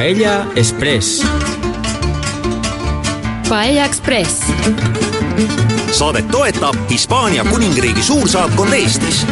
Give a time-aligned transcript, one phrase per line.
[0.00, 1.26] Paella Express.
[3.48, 4.52] Paella Express.
[5.90, 9.26] saadet toetab Hispaania kuningriigi suursaatkond Eestis.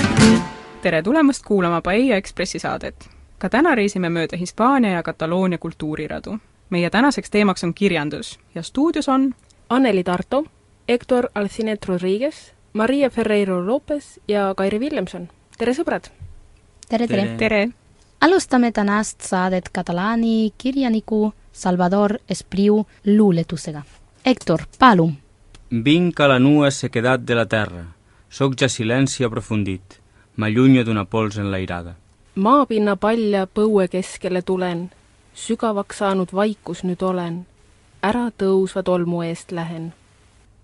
[0.83, 3.09] tere tulemast kuulama Paella Ekspressi saadet.
[3.39, 6.39] ka täna reisime mööda Hispaania ja Kataloonia kultuuriradu.
[6.71, 9.35] meie tänaseks teemaks on kirjandus ja stuudios on
[9.69, 10.45] Anneli Tarto,
[10.89, 15.29] Hector Alcinet Rodriguez, Maria Ferreiro Lopez ja Kairi Villemson.
[15.59, 16.11] tere, sõbrad!
[16.89, 17.69] tere, tere, Tere.
[18.21, 23.83] Alustame tänast saadet katalaani kirjaniku Salvador Espriu luuletusega.
[24.27, 25.13] Hector, palun!
[25.85, 27.85] Vinc a la nua sequedat de la terra.
[28.31, 30.01] Soc ja silenci aprofundit.
[30.37, 31.95] M'allunyo d'una pols enlairada.
[32.35, 34.91] maapinna palja põue keskele tulen,
[35.35, 37.47] sügavaks saanud vaikus nüüd olen,
[38.03, 39.93] ära tõusva tolmu eest lähen.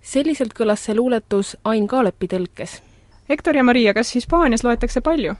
[0.03, 2.83] selliselt kõlas see luuletus Ain Kaalepi tõlkes.
[3.29, 5.35] Hektor ja Maria, kas Hispaanias loetakse palju?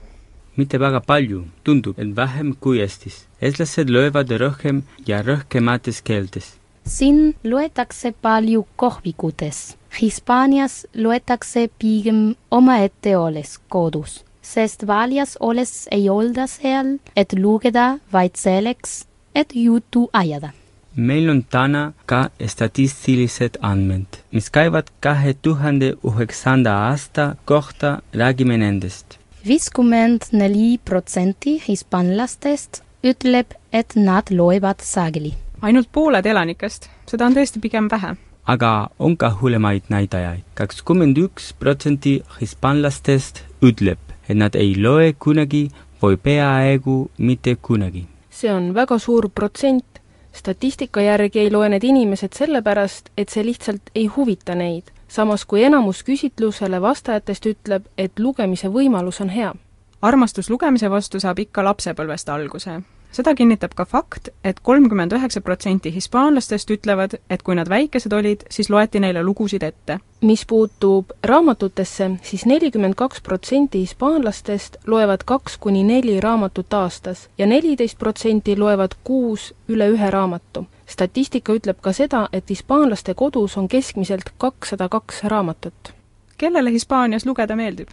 [0.55, 3.25] Mitte väga palju, tundub, et vähem kui Eestis.
[3.41, 6.57] eestlased löövad rohkem ja rohkemates keeltes.
[6.85, 9.77] siin loetakse palju kohvikutes.
[10.01, 18.35] Hispaanias loetakse pigem omaette olles kodus, sest valjas olles ei olda seal, et lugeda, vaid
[18.35, 20.49] selleks, et juttu ajada.
[20.95, 29.19] meil on täna ka statistilised andmed, mis käivad kahe tuhande üheksanda aasta kohta, räägime nendest.
[29.47, 35.33] Viiskümmend neli protsenti hispaanlastest ütleb, et nad loevad sageli.
[35.61, 38.15] ainult pooled elanikest, seda on tõesti pigem vähe.
[38.45, 40.41] aga on ka hullemaid näitajaid.
[40.53, 45.69] kakskümmend üks protsenti hispaanlastest ütleb, et nad ei loe kunagi
[46.01, 48.07] või peaaegu mitte kunagi.
[48.29, 50.01] see on väga suur protsent,
[50.33, 55.63] statistika järgi ei loe need inimesed sellepärast, et see lihtsalt ei huvita neid, samas kui
[55.63, 59.53] enamus küsitlusele vastajatest ütleb, et lugemise võimalus on hea.
[60.01, 62.81] armastus lugemise vastu saab ikka lapsepõlvest alguse.
[63.11, 68.13] seda kinnitab ka fakt et, et kolmkümmend üheksa protsenti hispaanlastest ütlevad, et kui nad väikesed
[68.13, 69.99] olid, siis loeti neile lugusid ette.
[70.21, 77.29] mis puutub raamatutesse siis, siis nelikümmend kaks protsenti hispaanlastest loevad kaks kuni neli raamatut aastas
[77.37, 80.65] ja neliteist protsenti loevad kuus üle ühe raamatu.
[80.85, 85.93] Statistika ütleb ka seda, et hispaanlaste kodus on keskmiselt kakssada kaks raamatut.
[86.37, 87.89] kellele Hispaanias lugeda meeldib?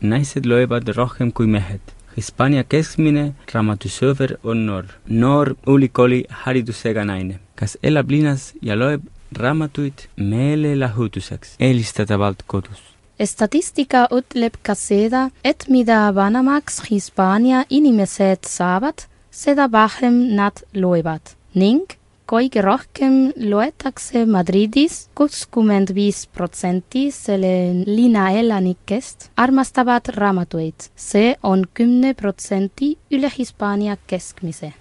[0.00, 1.80] naised loevad rohkem kui mehed.
[2.16, 9.04] Hispaania keskmine raamatusööver on noor, noor ülikooli haridusega naine, kes elab linnas ja loeb
[9.38, 12.82] raamatuid meelelahutuseks, eelistatavalt kodus.
[13.24, 21.97] statistika ütleb ka seda, et mida vanemaks Hispaania inimesed saavad, seda vähem nad loevad ning
[22.28, 27.52] kõige rohkem loetakse Madridis, kuuskümmend viis protsenti selle
[27.88, 30.90] linna elanikest armastavad raamatuid.
[30.96, 34.72] see on kümne protsendi üle Hispaania keskmise.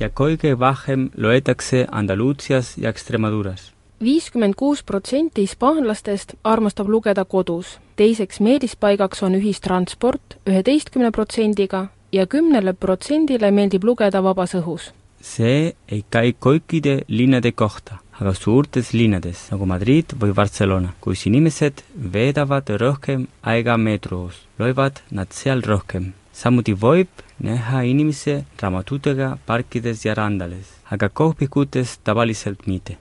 [0.00, 3.72] ja kõige vähem loetakse Andaluusias ja Extremaduras.
[4.00, 12.72] viiskümmend kuus protsenti hispaanlastest armastab lugeda kodus, teiseks meelispaigaks on ühistransport üheteistkümne protsendiga ja kümnele
[12.72, 14.92] protsendile meeldib lugeda vabas õhus
[15.22, 21.84] see ei käi kõikide linnade kohta, aga suurtes linnades nagu Madrid või Barcelona, kus inimesed
[21.94, 26.12] veedavad rohkem aega meetroos, loevad nad seal rohkem.
[26.32, 32.96] samuti võib näha inimese raamatutega parkides ja randades, aga kohvikutes tavaliselt mitte.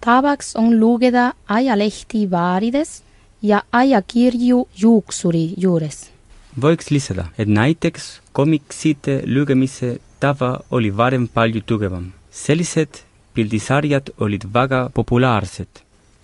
[0.00, 3.02] tavaks on lugeda ajalehti baarides
[3.42, 6.10] ja ajakirju juuksuri juures.
[6.60, 12.12] võiks lisada, et näiteks komiksite lugemise tava oli varem palju tugevam.
[12.30, 13.02] sellised
[13.34, 15.68] pildisarjad olid väga populaarsed.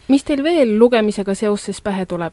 [0.09, 2.33] mis teil veel lugemisega seoses pähe tuleb?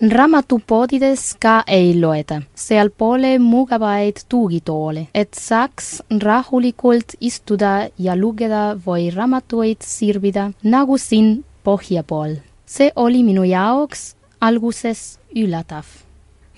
[0.00, 9.10] raamatupoodides ka ei loeta, seal pole mugavaid tugitoole, et saaks rahulikult istuda ja lugeda või
[9.14, 12.36] raamatuid sirvida, nagu siin põhja pool.
[12.66, 16.07] see oli minu jaoks alguses üllatav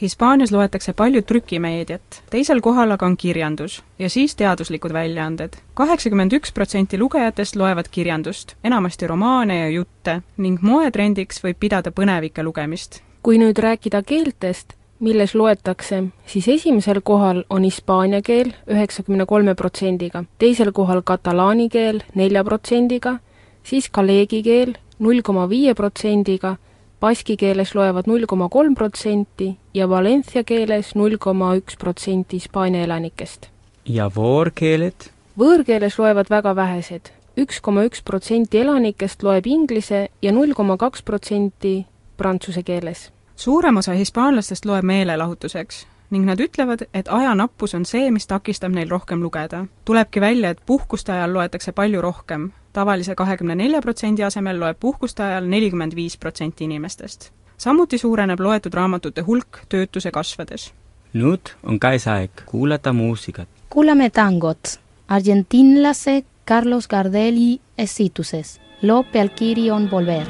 [0.01, 5.59] Hispaanias loetakse palju trükimeediat, teisel kohal aga on kirjandus ja siis teaduslikud väljaanded.
[5.75, 12.43] kaheksakümmend üks protsenti lugejatest loevad kirjandust, enamasti romaane ja jutte ning moetrendiks võib pidada põnevike
[12.43, 13.03] lugemist.
[13.23, 20.25] kui nüüd rääkida keeltest, milles loetakse, siis esimesel kohal on hispaania keel üheksakümne kolme protsendiga,
[20.39, 23.19] teisel kohal katalaani keel nelja protsendiga,
[23.63, 26.57] siis galeegi keel null koma viie protsendiga
[27.01, 32.85] baski keeles loevad null koma kolm protsenti ja valencia keeles null koma üks protsenti Hispaania
[32.85, 33.49] elanikest.
[33.85, 35.09] ja võõrkeeled?
[35.39, 41.03] võõrkeeles loevad väga vähesed, üks koma üks protsenti elanikest loeb inglise ja null koma kaks
[41.03, 41.87] protsenti
[42.17, 43.11] prantsuse keeles.
[43.37, 45.87] suurem osa hispaanlastest loeb meelelahutuseks.
[46.11, 49.67] ning nad ütlevad, et ajanappus on see, mis takistab neil rohkem lugeda.
[49.85, 55.23] tulebki välja, et puhkuste ajal loetakse palju rohkem, tavalise kahekümne nelja protsendi asemel loeb puhkuste
[55.23, 57.31] ajal nelikümmend viis protsenti inimestest.
[57.57, 60.73] samuti suureneb loetud raamatute hulk töötuse kasvades.
[61.15, 63.49] nüüd on käes aeg kuulata muusikat.
[63.71, 68.61] kuulame tangot argentinlase Carlos Gardeli esituses.
[68.83, 70.27] loo pealkiri on Volver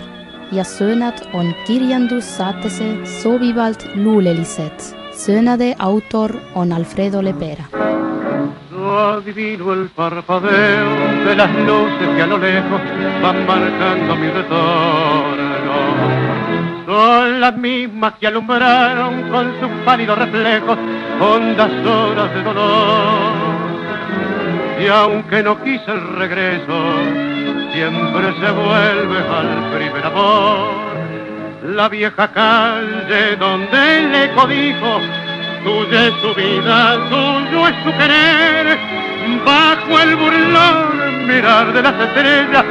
[0.53, 5.00] ja sõnad on kirjandussaatese sobivalt luulelised.
[5.21, 7.69] Sõnade autor on Alfredo Lepera.
[8.81, 10.89] adivino el parpadeo
[11.27, 12.81] de las luces que a lo lejos
[13.23, 15.51] van marcando mi retorno.
[16.87, 20.79] Son las mismas que alumbraron con sus pálidos reflejos
[21.21, 23.33] hondas horas de dolor.
[24.83, 26.77] Y aunque no quise el regreso,
[27.75, 30.90] siempre se vuelve al primer amor.
[31.75, 35.01] La vieja calle donde el eco dijo,
[35.63, 38.79] tuya es su vida, tuyo es su querer,
[39.45, 42.65] bajo el burlón mirar de las estrellas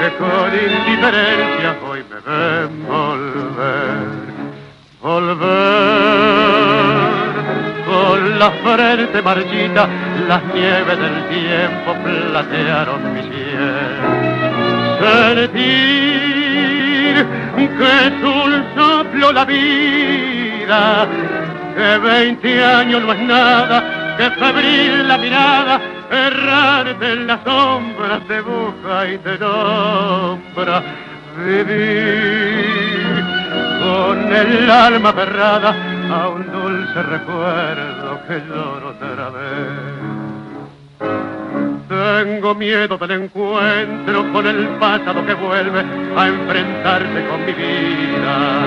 [0.00, 4.08] que con indiferencia hoy me ven volver,
[5.00, 5.80] volver.
[7.86, 9.88] Con la frente marchita,
[10.26, 14.10] las nieves del tiempo platearon mi cielo.
[15.36, 16.10] Sentir
[17.68, 18.12] que es
[18.74, 21.06] soplo la vida,
[21.76, 25.80] que veinte años no es nada, que febril la mirada,
[26.10, 30.82] errarte en las sombras te busca y te nombra.
[31.46, 33.24] Vivir
[33.80, 35.74] con el alma aferrada
[36.10, 40.20] a un dulce recuerdo que lloro otra vez.
[41.90, 45.80] Tengo miedo del encuentro con el pasado que vuelve
[46.16, 48.60] a enfrentarse con mi vida.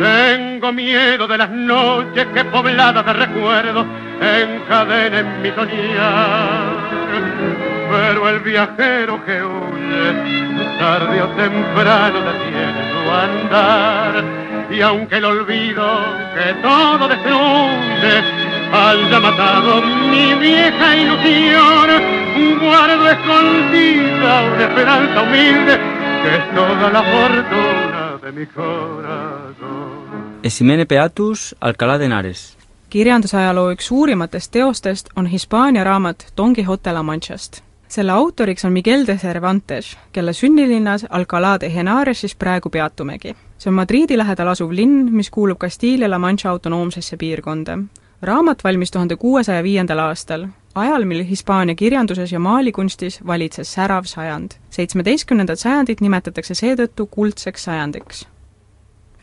[0.00, 3.86] Tengo miedo de las noches que pobladas de recuerdos
[4.20, 6.76] encadenen mi soñar.
[7.90, 14.24] Pero el viajero que huye, tarde o temprano detiene su andar.
[14.70, 16.04] Y aunque el olvido
[16.36, 18.45] que todo destruye
[18.76, 19.74] haya matado
[20.10, 21.88] mi vieja ilusión,
[22.60, 25.74] guardo escondida una esperanza humilde
[26.22, 29.96] que es toda la fortuna de mi corazón.
[30.42, 32.56] Esimene peatus Alcalá de Henares.
[32.90, 37.60] kirjandusajaloo üks suurimatest teostest on Hispaania raamat Don Quixote la Manchast.
[37.88, 43.34] selle autoriks on Miguel de Cervantes, kelle sünnilinnas Alcalá de Henaresis praegu peatumegi.
[43.58, 47.78] see on Madriidi lähedal asuv linn, mis kuulub Castilla-La Mancha autonoomsesse piirkonda.
[48.26, 54.50] Raamat valmis tuhande kuuesaja viiendal aastal, ajal, mil Hispaania kirjanduses ja maalikunstis valitses särav sajand.
[54.70, 58.26] seitsmeteistkümnendat sajandit nimetatakse seetõttu kuldseks sajandiks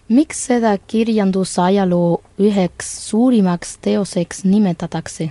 [0.09, 5.29] miks seda kirjandusajaloo üheks suurimaks teoseks nimetatakse?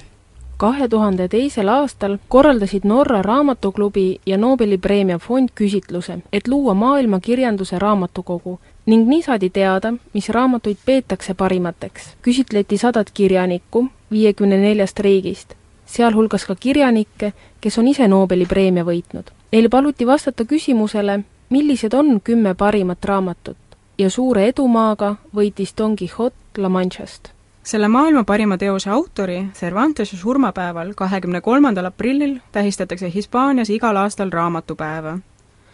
[0.56, 7.20] kahe tuhande teisel aastal korraldasid Norra Raamatuklubi ja Nobeli preemia fond küsitluse, et luua maailma
[7.20, 12.16] kirjanduse raamatukogu ning nii saadi teada, mis raamatuid peetakse parimateks.
[12.22, 15.54] küsitleti sadat kirjanikku viiekümne neljast riigist,
[15.86, 19.30] sealhulgas ka kirjanikke, kes on ise Nobeli preemia võitnud.
[19.52, 21.20] Neil paluti vastata küsimusele,
[21.50, 23.56] millised on kümme parimat raamatut
[23.98, 27.32] ja suure edumaaga võitis Don Quixote La Manchast
[27.62, 35.18] selle maailma parima teose autori Cervantese surmapäeval, kahekümne kolmandal aprillil tähistatakse Hispaanias igal aastal raamatupäeva.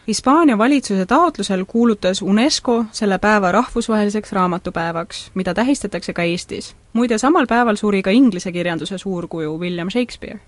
[0.08, 6.76] Hispaania valitsuse taotlusel kuulutas UNESCO selle päeva rahvusvaheliseks raamatupäevaks, mida tähistatakse ka Eestis.
[6.92, 10.40] muide, samal päeval suri ka inglise kirjanduse suurkuju William Shakespeare.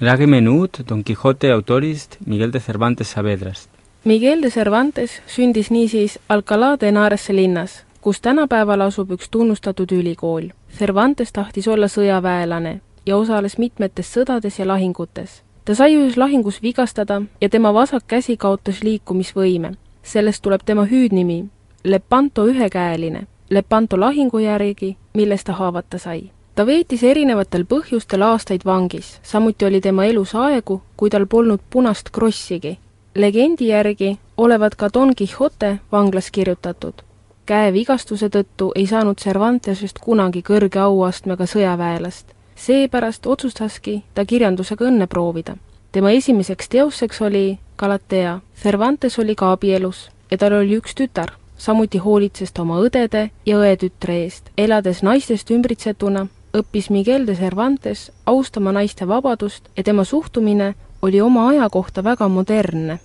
[0.00, 3.70] räägime nüüd Don Quixote autorist Miguel de Cervantes Saavedrast.
[4.04, 10.48] Miguel de Cervantes sündis niisiis Alcalá de Henares'e linnas, kus tänapäeval asub üks tunnustatud ülikool.
[10.78, 15.45] Cervantes tahtis olla sõjaväelane ja osales mitmetes sõdades ja lahingutes.
[15.66, 19.74] Ta sai ühes lahingus vigastada ja tema vasak käsi kaotas liikumisvõime.
[20.02, 21.44] sellest tuleb tema hüüdnimi,
[21.84, 26.30] Lepanto ühekäeline, Lepanto lahingu järgi, milles ta haavata sai.
[26.54, 32.10] ta veetis erinevatel põhjustel aastaid vangis, samuti oli tema elus aegu, kui tal polnud punast
[32.10, 32.78] krossigi.
[33.14, 37.06] legendi järgi olevat ka Don Quixote vanglas kirjutatud
[37.46, 42.35] käevigastuse tõttu ei saanud Cervantesest kunagi kõrge auastmega sõjaväelast.
[42.56, 45.56] Seepärast otsustaski ta kirjandusega õnne proovida.
[45.92, 48.40] tema esimeseks teoseks oli Galatea.
[48.62, 53.58] Cervantes oli ka abielus ja tal oli üks tütar, samuti hoolitses ta oma õdede ja
[53.58, 54.50] õetütre eest.
[54.58, 61.48] elades naistest ümbritsetuna, õppis Miguel de Cervantes austama naiste vabadust ja tema suhtumine oli oma
[61.48, 62.98] aja kohta väga modernne.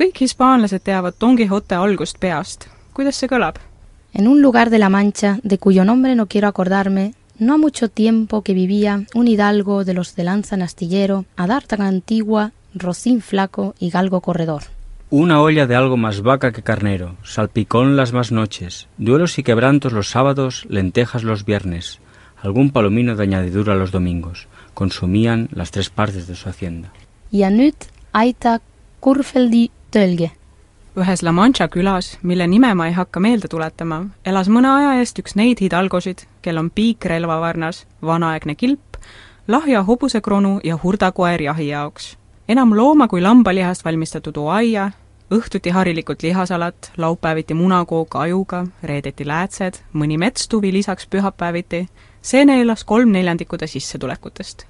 [0.00, 2.68] kõik hispaanlased teavad Don Quixote algust peast.
[2.94, 3.56] kuidas see kõlab?
[4.14, 7.88] En un lugar de la Mancha, de cuyo nombre no quiero acordarme, No ha mucho
[7.88, 13.88] tiempo que vivía un hidalgo de los de Lanza Astillero, Adártaga Antigua, Rocín Flaco y
[13.88, 14.64] Galgo Corredor.
[15.08, 19.94] Una olla de algo más vaca que carnero, salpicón las más noches, duelos y quebrantos
[19.94, 21.98] los sábados, lentejas los viernes,
[22.42, 24.46] algún palomino de añadidura los domingos.
[24.74, 26.92] Consumían las tres partes de su hacienda.
[27.32, 27.78] ja nüüd
[28.12, 28.60] aita
[29.00, 30.32] Kurfeldi tölge.
[31.00, 35.18] Ühes La Mancha külas, mille nime ma ei hakka meelde tuletama, elas mõne aja eest
[35.22, 38.98] üks neid hidalgosid, kel on piik relvavarnas, vanaaegne kilp,
[39.48, 42.16] lahja hobusekronu ja hurdakoer jahi jaoks.
[42.48, 44.90] enam looma kui lambalihast valmistatud oaia,
[45.30, 51.86] õhtuti harilikult lihasalat, laupäeviti munakook ajuga, reedeti läätsed, mõni metstuvi lisaks pühapäeviti,
[52.22, 54.66] see neelas kolm neljandikku ta sissetulekutest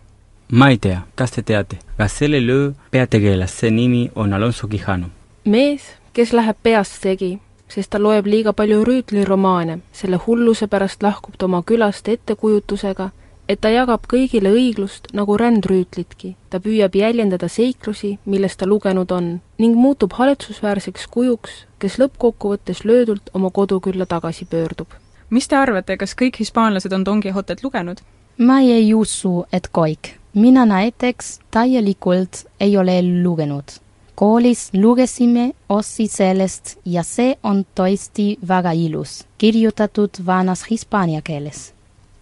[0.53, 5.07] ma ei tea, kas te teate, kas selle löö peategelase nimi on Alonso Quijano?
[5.45, 7.39] mees, kes läheb peast segi,
[7.69, 13.11] sest ta loeb liiga palju rüütliromaane, selle hulluse pärast lahkub ta oma külast ettekujutusega,
[13.49, 16.37] et ta jagab kõigile õiglust nagu rändrüütlitki.
[16.51, 23.31] ta püüab jäljendada seiklusi, millest ta lugenud on, ning muutub haletsusväärseks kujuks, kes lõppkokkuvõttes löödult
[23.35, 24.89] oma kodukülla tagasi pöördub.
[25.31, 28.01] mis te arvate, kas kõik hispaanlased on Don Quixotet lugenud?
[28.39, 30.15] ma ei usu, et kõik.
[30.35, 33.81] mina näiteks täielikult ei ole lugenud.
[34.21, 41.73] Koolis lugesime osi sellest ja see on tõesti väga ilus, kirjutatud vanas hispaania keeles.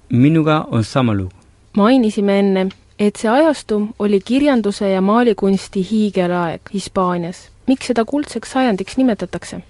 [0.08, 1.32] minuga on sama lugu.
[1.76, 7.48] mainisime enne, et see ajastu oli kirjanduse ja maalikunsti hiigelaeg Hispaanias.
[7.66, 9.60] miks seda kuldseks sajandiks nimetatakse?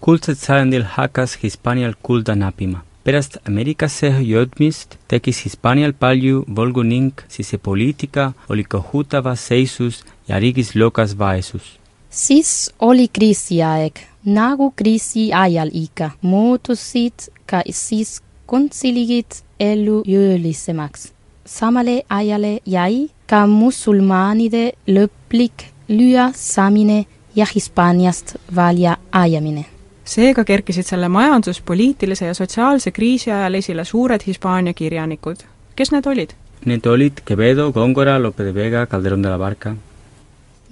[0.00, 2.82] kuldsel sajandil hakkas Hispaanial kulda näppima.
[3.06, 11.14] Pärast Ameerikasse jõudmist tekkis Hispaanial palju volgu ning sisepoliitika oli kohutavas seisus ja riigis lokas
[11.18, 11.78] vaesus.
[12.10, 21.12] siis oli kriisiaeg, nagu kriisi ajal ikka, muutusid ka siis kunstiliigid elu jõulisemaks.
[21.44, 29.75] samale ajale jäi ka musulmaanide lõplik lüüa saamine ja Hispaaniast välja ajamine
[30.06, 35.36] seega kerkisid selle majandus, poliitilise ja sotsiaalse kriisi ajal esile suured Hispaania kirjanikud.
[35.76, 36.30] kes need olid?
[36.64, 39.76] Need olid Quevedo, Góngora, Lope de Vega, Calderón de la Barca.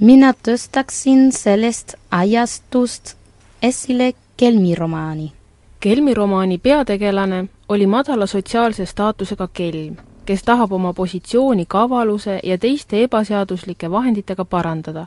[0.01, 3.15] mina tõstaksin sellest ajastust
[3.63, 5.33] esile kelmiromaani.
[5.81, 13.91] kelmiromaani peategelane oli madala sotsiaalse staatusega kelm, kes tahab oma positsiooni kavaluse ja teiste ebaseaduslike
[13.91, 15.07] vahenditega parandada,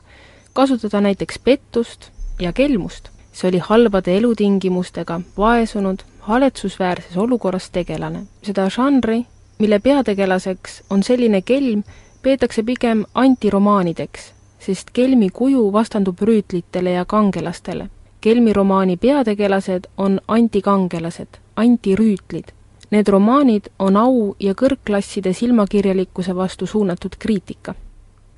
[0.53, 8.21] kasutada näiteks pettust ja kelmust see oli halbade elutingimustega, vaesunud, haletsusväärses olukorras tegelane.
[8.43, 9.25] seda žanri,
[9.59, 11.83] mille peategelaseks on selline kelm,
[12.21, 17.89] peetakse pigem antiromaanideks, sest kelmi kuju vastandub rüütlitele ja kangelastele.
[18.21, 22.51] kelmi romaani peategelased on antikangelased, antirüütlid.
[22.91, 27.75] Need romaanid on au- ja kõrgklasside silmakirjalikkuse vastu suunatud kriitika.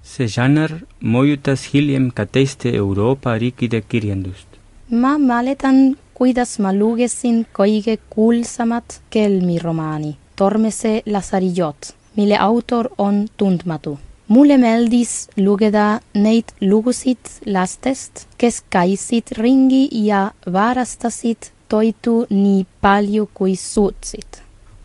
[0.02, 4.49] see žanr mõjutas hiljem ka teiste Euroopa riikide kirjandust.
[4.90, 14.00] Ma mäletan, kuidas ma lugesin kõige kuulsamat kelmiromaani, Tormese Lazarillos, mille autor on tundmatu.
[14.28, 23.56] mulle meeldis lugeda neid lugusid lastest, kes käisid ringi ja varastasid toitu nii palju, kui
[23.56, 24.42] suutsid.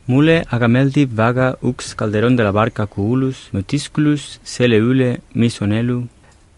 [0.06, 5.72] mulle aga meeldib väga üks Calderón de la Barca kuulus mõtisklus selle üle, mis on
[5.72, 6.04] elu.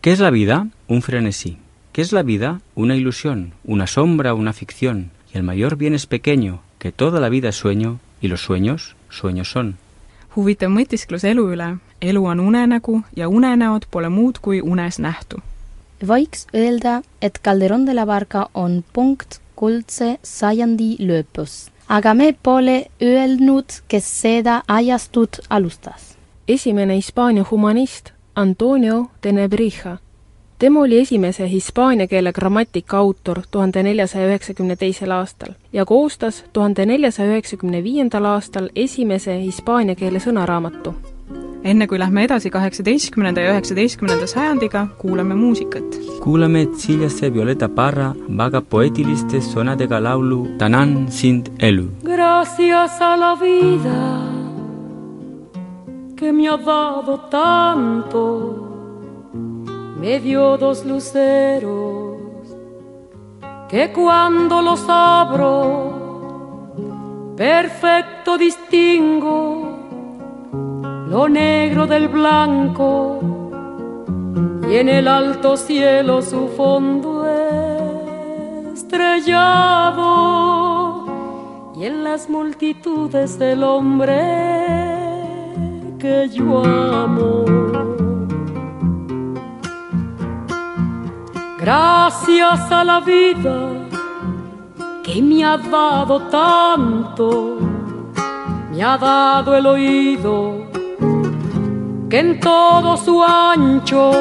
[0.02, 0.66] ¿Qué es la vida?
[0.88, 1.65] Un frenesí.
[1.96, 2.60] ¿Qué es la vida?
[2.74, 5.12] Una ilusión, una sombra, una ficción.
[5.32, 8.96] Y el mayor bien es pequeño, que toda la vida es sueño y los sueños,
[9.08, 9.78] sueños son.
[10.34, 11.78] huvitav mõtisklus elu üle.
[12.00, 15.40] elu on unenägu ja unenäod pole muud kui unes nähtu.
[16.02, 22.90] võiks öelda, et Calderón de la Barca on punkt kuldse sajandi lõpus, aga me pole
[23.00, 26.16] öelnud, kes seda ajastut alustas.
[26.46, 30.05] esimene Hispaania humanist Antonio de Nebrija.
[30.58, 36.86] Tema oli esimese hispaania keele grammatika autor tuhande neljasaja üheksakümne teisel aastal ja koostas tuhande
[36.86, 40.94] neljasaja üheksakümne viiendal aastal esimese hispaania keele sõnaraamatu.
[41.64, 45.98] enne kui lähme edasi kaheksateistkümnenda ja üheksateistkümnenda sajandiga, kuulame muusikat.
[46.22, 51.88] kuulame Tsiljase Violeta Parra väga poeetiliste sõnadega laulu Tänan sind elu.
[52.04, 54.36] Gracias a la vida
[56.16, 58.65] que me ha dado tanto,
[59.98, 62.18] me dio dos luceros
[63.68, 66.74] que cuando los abro,
[67.36, 69.76] perfecto distingo
[71.08, 73.20] lo negro del blanco
[74.68, 77.24] y en el alto cielo su fondo
[78.72, 80.06] estrellado
[81.76, 84.16] y en las multitudes del hombre
[85.98, 88.05] que yo amo.
[91.66, 93.72] Gracias a la vida
[95.02, 97.58] que me ha dado tanto,
[98.70, 100.68] me ha dado el oído
[102.08, 104.12] que en todo su ancho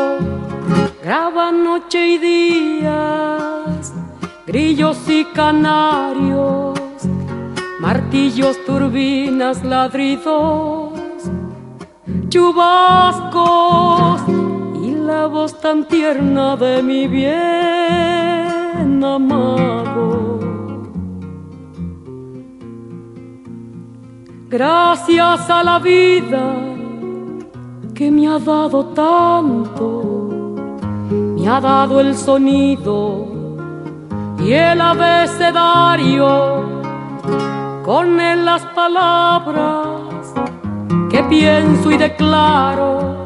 [1.03, 3.93] graba noche y días,
[4.47, 6.79] grillos y canarios,
[7.79, 10.93] martillos, turbinas, ladridos,
[12.27, 14.21] chubascos
[15.05, 20.39] la voz tan tierna de mi bien amado.
[24.49, 26.55] Gracias a la vida
[27.93, 30.55] que me ha dado tanto,
[31.35, 33.27] me ha dado el sonido
[34.39, 36.63] y el abecedario,
[37.83, 40.33] con él las palabras
[41.09, 43.24] que pienso y declaro,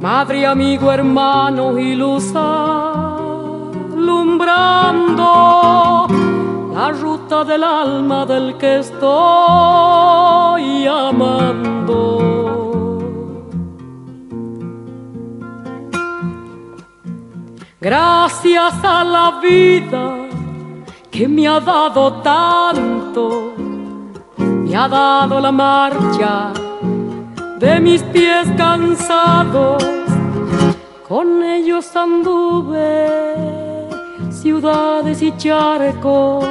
[0.00, 3.18] madre, amigo, hermano y luz alumbrando
[6.74, 9.06] la ruta del alma del que estoy
[10.86, 12.18] amando.
[17.80, 20.16] Gracias a la vida
[21.10, 23.52] que me ha dado tanto,
[24.36, 26.52] me ha dado la marcha
[27.60, 29.84] de mis pies cansados,
[31.06, 33.10] con ellos anduve
[34.30, 36.46] ciudades y charcos,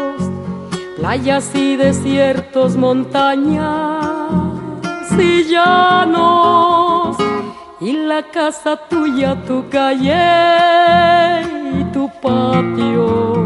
[0.98, 4.06] playas y desiertos, montañas
[5.18, 7.18] y llanos,
[7.82, 11.42] y la casa tuya, tu calle
[11.80, 13.39] y tu patio.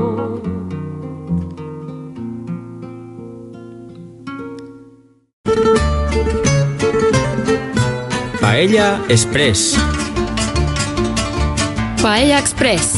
[8.53, 9.79] Paella Express.
[12.01, 12.97] Paella Express.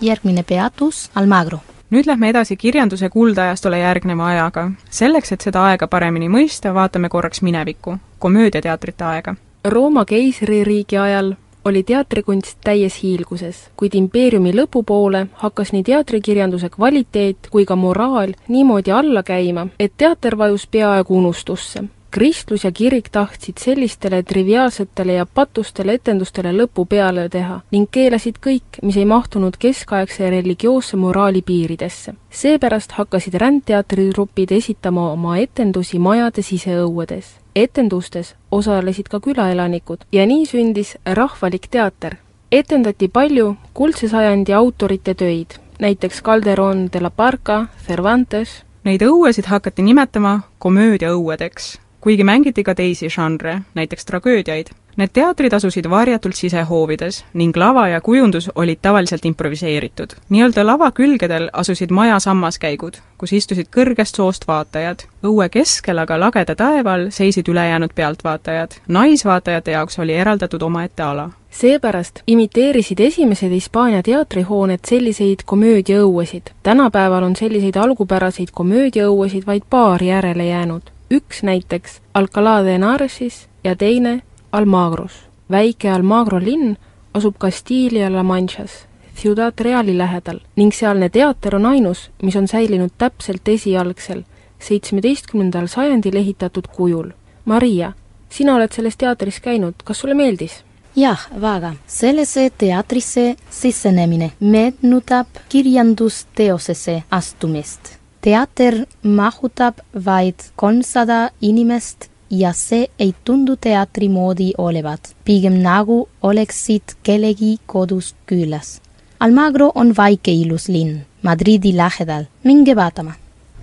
[0.00, 1.58] järgmine peatus Almagro.
[1.90, 4.70] nüüd lähme edasi kirjanduse kuldajastule järgneva ajaga.
[4.90, 9.34] selleks, et seda aega paremini mõista, vaatame korraks minevikku, komöödiateatrite aega.
[9.64, 17.64] Rooma keisririigi ajal oli teatrikunst täies hiilguses, kuid impeeriumi lõpupoole hakkas nii teatrikirjanduse kvaliteet kui
[17.64, 24.22] ka moraal niimoodi alla käima, et teater vajus peaaegu unustusse kristlus ja kirik tahtsid sellistele
[24.22, 30.96] triviaalsetele ja patustele etendustele lõpu peale teha ning keelasid kõik, mis ei mahtunud keskaegse religioosse
[30.96, 32.14] moraali piiridesse.
[32.30, 37.26] seepärast hakkasid rändteatritrupid esitama oma etendusi majade siseõuedes.
[37.56, 42.16] etendustes osalesid ka külaelanikud ja nii sündis rahvalik teater.
[42.52, 49.82] etendati palju kuldse sajandi autorite töid, näiteks Calderon de la Barca, Cervantes, Neid õuesid hakati
[49.82, 54.66] nimetama komöödiaõuedeks kuigi mängiti ka teisi žanre, näiteks tragöödiaid.
[54.96, 60.10] Need teatrid asusid varjatult sisehoovides ning lava ja kujundus olid tavaliselt improviseeritud.
[60.28, 65.06] nii-öelda lava külgedel asusid maja sammaskäigud, kus istusid kõrgest soost vaatajad.
[65.22, 68.70] õue keskel aga lageda taeva all seisid ülejäänud pealtvaatajad.
[68.88, 76.42] naisvaatajate jaoks oli eraldatud omaette ala seepärast imiteerisid esimesed Hispaania teatrihooned selliseid komöödiaõuesid.
[76.62, 80.82] tänapäeval on selliseid algupäraseid komöödiaõuesid vaid paar järele jäänud
[81.12, 84.22] üks näiteks Alcalá de Henaresis ja teine
[84.52, 85.12] Almagros.
[85.50, 86.76] väike Almagro linn
[87.14, 93.48] asub Castilla-La Manchas, Ciudad Reali lähedal ning sealne teater on ainus, mis on säilinud täpselt
[93.48, 94.22] esialgsel,
[94.58, 97.10] seitsmeteistkümnendal sajandil ehitatud kujul.
[97.44, 97.92] Maria,
[98.30, 100.64] sina oled selles teatris käinud, kas sulle meeldis?
[100.96, 101.74] jah, väga.
[101.86, 113.56] sellesse teatrisse sisenemine meenutab kirjandusteosesse astumist teater mahutab vaid kolmsada inimest ja see ei tundu
[113.60, 118.78] teatri moodi olevat, pigem nagu oleksid kellegi kodus külas.
[119.20, 123.12] Almagro on väike ilus linn Madridi lähedal, minge vaatama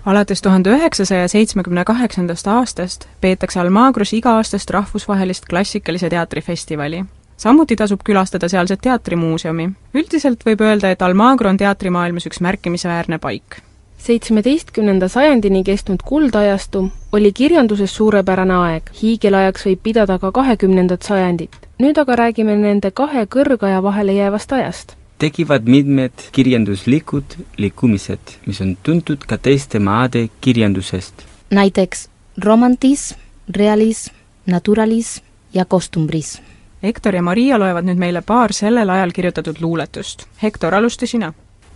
[0.06, 7.04] alates tuhande üheksasaja seitsmekümne kaheksandast aastast peetakse Almagros iga-aastast rahvusvahelist klassikalise teatri festivali.
[7.36, 9.70] samuti tasub külastada sealset teatrimuuseumi.
[9.94, 13.60] üldiselt võib öelda, et Almagro on teatrimaailmas üks märkimisväärne paik
[14.00, 21.56] seitsmeteistkümnenda sajandini kestnud kuldajastu oli kirjanduses suurepärane aeg, hiigelajaks võib pidada ka kahekümnendat sajandit.
[21.78, 24.96] nüüd aga räägime nende kahe kõrgaja vahele jäävast ajast.
[25.18, 27.24] tekivad mitmed kirjanduslikud
[27.56, 31.14] liikumised, mis on tuntud ka teiste maade kirjandusest.
[31.50, 32.08] näiteks
[32.44, 33.18] romantism,
[33.56, 34.14] realism,
[34.46, 36.42] naturalism ja kostumbrism.
[36.82, 40.24] Hektor ja Maria loevad nüüd meile paar sellel ajal kirjutatud luuletust.
[40.42, 41.32] Hektor, alusta sina.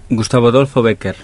[0.09, 1.17] Gustavo Adolfo Becker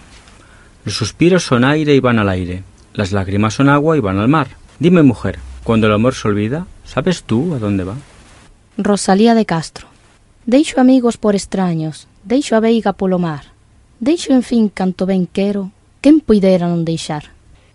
[0.85, 2.63] Los suspiros son aire y van al aire,
[2.95, 4.49] las lágrimas son agua y van al mar.
[4.79, 7.97] Dime, mujer, cuando el amor se olvida, ¿sabes tú a dónde va?
[8.79, 9.87] Rosalía de Castro.
[10.47, 13.53] Deixo amigos por extraños, deixo a veiga polo mar.
[14.01, 17.29] Deixo en fin canto ben quero, quen puidera non deixar.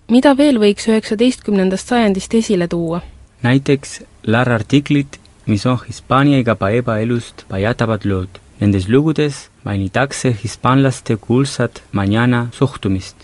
[0.10, 3.02] mida veel võiks üheksateistkümnendast sajandist esile tuua?
[3.42, 8.30] näiteks Lara artiklit, mis on Hispaania igapäeva elust pajatavad lood.
[8.60, 13.16] Nendes lugudes mainitakse hispaanlaste kuulsat mañana suhtumist.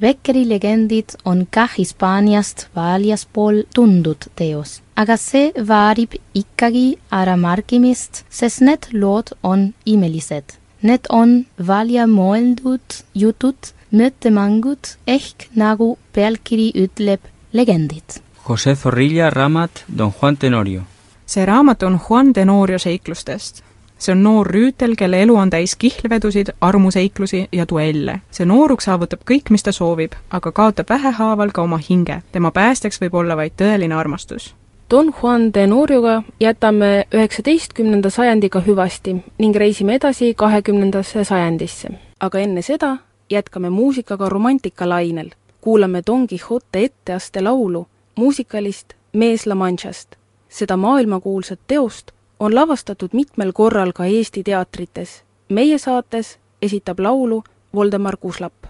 [0.00, 8.88] Beckeri legendid on ka Hispaaniast väljaspool tundud teos, aga see väärib ikkagi äramarkimist, sest need
[8.92, 10.56] lood on imelised.
[10.82, 17.20] Need on välja mõeldud jutud, mõttemängud ehk nagu pealkiri ütleb,
[17.52, 18.22] legendid.
[18.48, 20.82] José Zorrilla raamat Don Juan Tenorio.
[21.26, 23.62] see raamat on Juan Tenorio seiklustest.
[24.00, 28.20] See on noor rüütel, kelle elu on täis kihlvedusid, armuseiklusi ja duelle.
[28.30, 32.22] see nooruk saavutab kõik, mis ta soovib, aga kaotab vähehaaval ka oma hinge.
[32.32, 34.54] tema päästjaks võib olla vaid tõeline armastus.
[34.90, 41.88] Don Juan de Norioga jätame üheksateistkümnenda sajandiga hüvasti ning reisime edasi kahekümnendasse sajandisse.
[42.20, 42.96] aga enne seda
[43.30, 45.30] jätkame muusikaga romantikalainel.
[45.60, 47.86] kuulame Don Quixote etteaste laulu
[48.16, 50.08] muusikalist Mees La Manchast.
[50.48, 55.24] seda maailmakuulsat teost on lavastatud mitmel korral ka Eesti teatrites.
[55.48, 57.42] meie saates esitab laulu
[57.74, 58.64] Voldemar Kuslapp.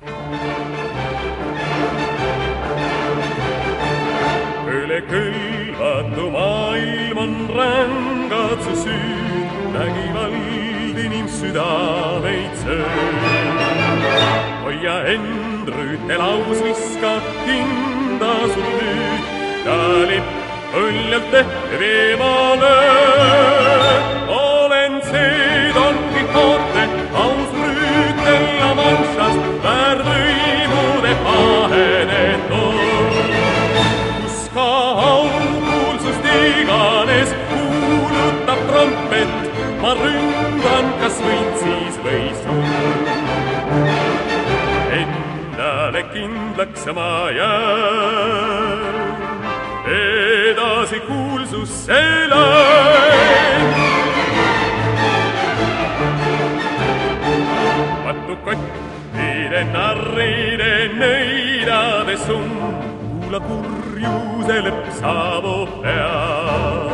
[4.66, 13.62] üle külvatu maailm on rängad su süün, vägivald inimsüdameid sööb.
[14.64, 17.14] hoia end rüütelaus, viska
[17.46, 19.24] kinda sul nüüd,
[19.64, 19.78] ta
[20.10, 20.39] lipp
[20.74, 22.76] õljalt tehtud eemale.
[24.28, 26.84] olen see Don Quixote,
[27.24, 33.40] aus rüütel La Manchast, väärvõimude pahene torm
[34.30, 34.68] kus ka
[35.10, 39.34] aukuulsust iganes kuulutab trompet,
[39.82, 43.10] ma ründan, kas võit siis või surm.
[45.00, 48.99] Endale kindlaks ma jään,
[49.90, 53.74] edasi kuulsusse lähen.
[58.04, 62.54] patukottide, narride, nõidade summ,
[63.00, 66.90] kuula kurjuse lõpp saabub peal.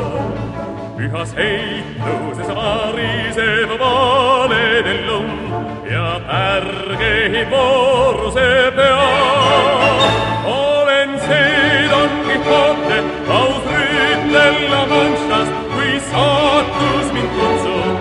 [0.97, 5.57] pühas heituses variseb valedel lumm
[5.93, 9.76] ja pärgehib vooruse peal.
[12.47, 17.99] Quixote, aus rüütel La Manchast, kui saatus mind kutsub,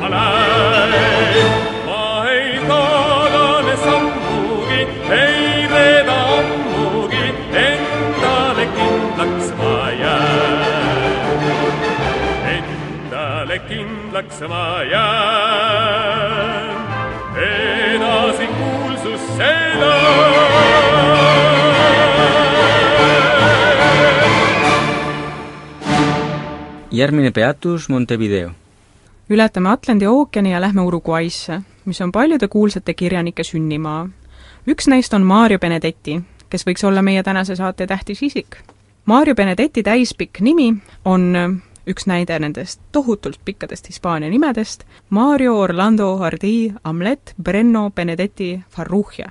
[0.00, 1.50] ma lähen.
[1.86, 4.80] ma ei tagane sammugi,
[5.20, 7.26] ei reeda ammugi,
[7.66, 11.40] endale kindlaks ma jään.
[12.54, 15.27] Endale kindlaks ma jään,
[26.98, 28.50] järgmine peatus Montevideo.
[29.30, 34.08] ületame Atlandi ookeani ja lähme Uruguaysse, mis on paljude kuulsate kirjanike sünnimaa.
[34.68, 38.56] üks neist on Mario Benedetti, kes võiks olla meie tänase saate tähtis isik.
[39.04, 41.36] Mario Benedetti täispikk nimi on
[41.88, 49.30] üks näide nendest tohutult pikkadest Hispaania nimedest, Mario Orlando Hardy Amlet Brenno Benedetti Farrugia.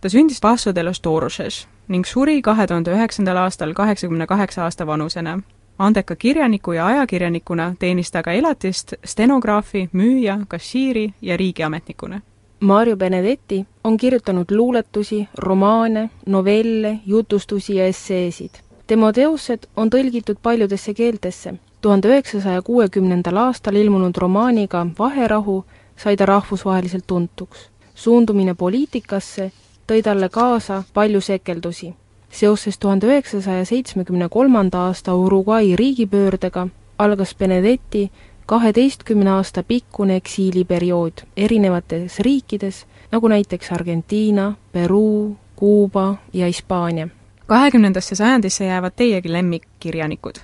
[0.00, 4.86] ta sündis Paso de los Toroses ning suri kahe tuhande üheksandal aastal kaheksakümne kaheksa aasta
[4.86, 5.40] vanusena
[5.80, 12.20] andeka kirjaniku ja ajakirjanikuna teenis ta ka elatist stenograafi, müüja, kassiiri ja riigiametnikuna.
[12.60, 18.50] Mario Benedetti on kirjutanud luuletusi, romaane, novelle, jutustusi ja esseesid.
[18.86, 21.54] tema teosed on tõlgitud paljudesse keeltesse.
[21.80, 25.64] tuhande üheksasaja kuuekümnendal aastal ilmunud romaaniga Vaherahu
[25.96, 27.70] sai ta rahvusvaheliselt tuntuks.
[27.94, 29.52] suundumine poliitikasse
[29.92, 31.94] tõi talle kaasa palju sekeldusi
[32.30, 38.10] seoses tuhande üheksasaja seitsmekümne kolmanda aasta Uruguay riigipöördega algas Benedetti
[38.46, 47.08] kaheteistkümne aasta pikkune eksiiliperiood erinevates riikides, nagu näiteks Argentiina, Peruu, Kuuba ja Hispaania.
[47.46, 50.34] kahekümnendasse sajandisse jäävad teiegi lemmikkirjanikud.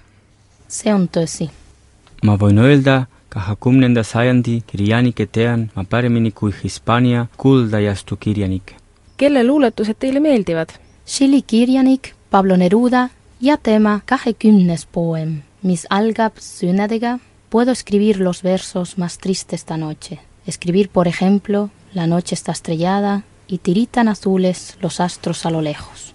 [0.68, 1.48] see on tõsi.
[2.24, 8.74] ma võin öelda, kahekümnenda sajandi kirjanikke tean ma paremini kui Hispaania kuldajastu kirjanikke.
[9.16, 10.68] kelle luuletused teile meeldivad?
[11.06, 13.08] Tšiili kirjanik Pablo Neruda
[13.40, 20.18] ja tema kahekümnes poem, mis algab sõnadega Puedo escribir los versos más tristes esta noche.
[20.46, 26.14] Escribir, por ejemplo, la noche está estrellada y tiritan azules los astros a lo lejos.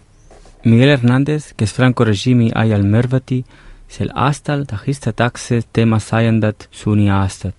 [0.63, 3.45] Miguel Hernández, kes Franco režiimi ajal mõrvati,
[3.88, 7.56] sel aastal tähistatakse tema sajandat sünniaastat.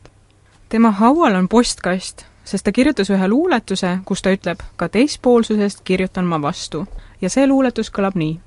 [0.68, 6.25] tema haual on postkast, sest ta kirjutas ühe luuletuse, kus ta ütleb, ka teispoolsusest kirjutan
[6.25, 6.87] ma vastu.
[7.22, 8.40] Ja see luuletus kõlab nii.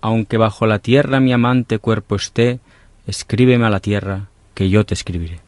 [0.00, 2.58] Aunque bajo la tierra mi amante cuerpo esté,
[3.06, 5.40] escríbeme a la tierra, que yo te escribiré.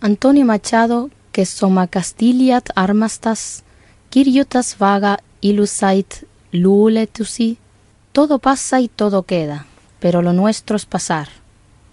[0.00, 3.64] Antonio Machado, kes oma Castiliat armastas,
[4.10, 6.06] kirjutas vaga ilusaid
[6.52, 7.58] luuletusi,
[8.12, 9.66] todo pasa y todo queda,
[10.00, 11.28] pero lo nuestro es pasar,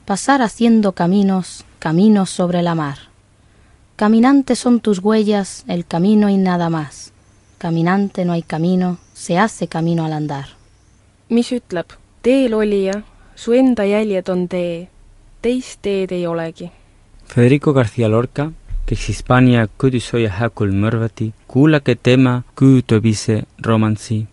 [0.06, 2.98] pasar haciendo caminos, caminos sobre la mar.
[3.96, 7.12] Caminante son tus huellas, el camino y nada más.
[7.58, 10.46] Caminante no hay camino, se hace camino al andar.
[11.28, 11.86] mis ütleb,
[12.22, 13.04] teel olija,
[13.36, 14.88] su enda jäljed on tee,
[15.44, 16.70] teist teed ei olegi.
[17.28, 18.48] Federico García Lorca,
[18.88, 24.26] kes Hispaania Kudisoja häkul mõrvati, kuulake tema küütobise romansi.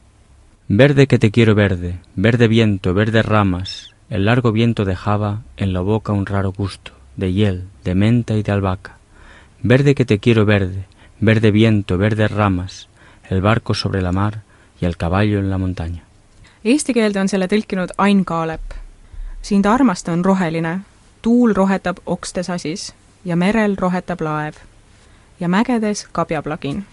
[0.68, 5.80] Verde que te quiero verde, verde viento, verde ramas, el largo viento dejaba en la
[5.80, 8.98] boca un raro gusto, de hiel, de menta y de albahaca.
[9.62, 10.86] Verde que te quiero verde,
[11.18, 12.88] verde viento, verde ramas,
[13.28, 14.45] el barco sobre la mar
[14.80, 16.02] y el caballo en la montaña.
[16.64, 18.74] Eesti keelde on selle tõlkinud Ain Kaalep.
[19.42, 20.80] sind armastan roheline,
[21.22, 24.54] tuul rohetab okste sasis ja merel rohetab laev
[25.40, 26.84] ja mägedes kabjaplagin.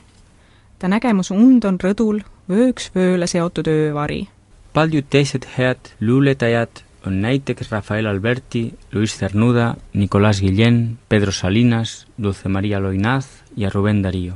[0.79, 4.27] ta nägemus und on rõdul vööks vööle seotud öövari.
[4.73, 12.49] paljud teised head luuletajad on näiteks Rafael Alberti, Luis Cernuda, Nicolás Guillén, Pedro Salinas, Dulce
[12.49, 14.33] María Loinaz ja Rubén Darío.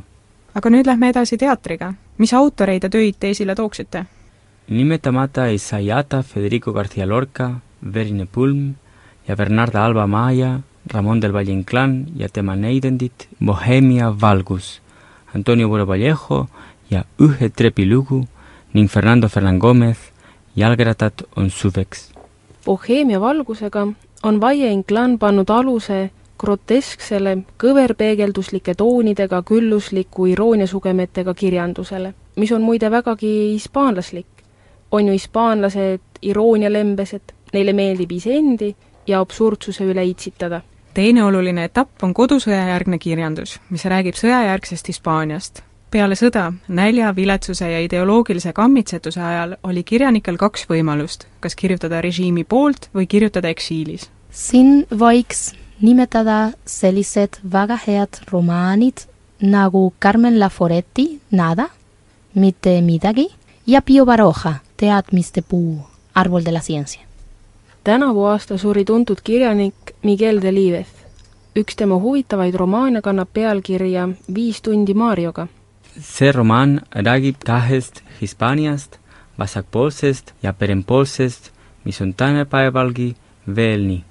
[0.58, 1.94] Aga nüüd lähme edasi teatriga.
[2.18, 4.06] mis autoreid ja töid te esile tooksite?
[4.68, 7.60] nimetamata ei saa jätta Federico García Lorca,
[7.94, 8.74] Verine Pulm
[9.28, 10.60] ja Bernarda Alba Maia,
[10.94, 14.82] Ramon del Valle Inclán ja tema neidendit Bohemia valgus,
[15.36, 16.48] Antonio Buro Vallejo
[16.90, 18.28] ja Ühe trepi lugu
[18.74, 19.98] ning Fernando Fernán Gómez
[20.56, 22.12] Jalgratat on suveks.
[22.66, 23.88] Boheemia valgusega
[24.24, 26.10] on Vaie Inclán pannud aluse
[26.40, 34.28] grotesksele, kõverpeegelduslike toonidega küllusliku irooniasugemetega kirjandusele, mis on muide vägagi hispaanlaslik.
[34.92, 38.76] on ju hispaanlased iroonialembesed, neile meeldib iseendi
[39.08, 40.62] ja absurdsuse üle itsitada.
[40.94, 45.62] teine oluline etapp on kodusõjajärgne kirjandus, mis räägib sõjajärgsest Hispaaniast.
[45.92, 52.44] peale sõda, nälja, viletsuse ja ideoloogilise kammitsetuse ajal oli kirjanikel kaks võimalust, kas kirjutada režiimi
[52.44, 54.10] poolt või kirjutada eksiilis.
[54.32, 59.06] siin võiks nimetada sellised väga head romaanid
[59.42, 61.68] nagu Carmen Laforetti Nada,
[62.36, 63.28] mitte midagi
[63.68, 65.80] ja Pio Baroja Teadmiste puu,
[66.16, 67.02] Árbol de la ciencia.
[67.84, 70.88] tänavu aasta suri tuntud kirjanik Miguel Delivez.
[71.56, 75.48] üks tema huvitavaid romaane kannab pealkirja Viis tundi Marioga.
[76.02, 78.98] see romaan räägib kahest Hispaaniast,
[79.40, 81.52] vasakpoolsest ja parempoolsest,
[81.86, 83.16] mis on tänapäevalgi
[83.56, 84.04] veel nii.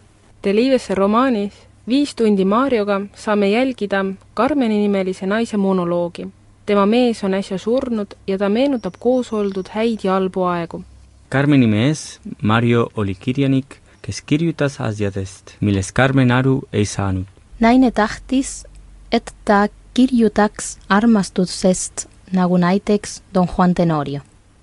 [0.44, 6.29] Delivese romaanis Viis tundi Marioga saame jälgida Carmeni nimelise naise monoloogi.
[6.66, 10.83] tema mees on äsja surnud ja ta meenutab koos oldud häid ja halbu aegu.
[11.31, 17.27] Carmeni mees Mario oli kirjanik, kes kirjutas asjadest, millest Carmen aru ei saanud.
[17.61, 18.66] naine tahtis,
[19.12, 24.20] et ta kirjutaks armastusest nagu näiteks Don Juan Tenorio.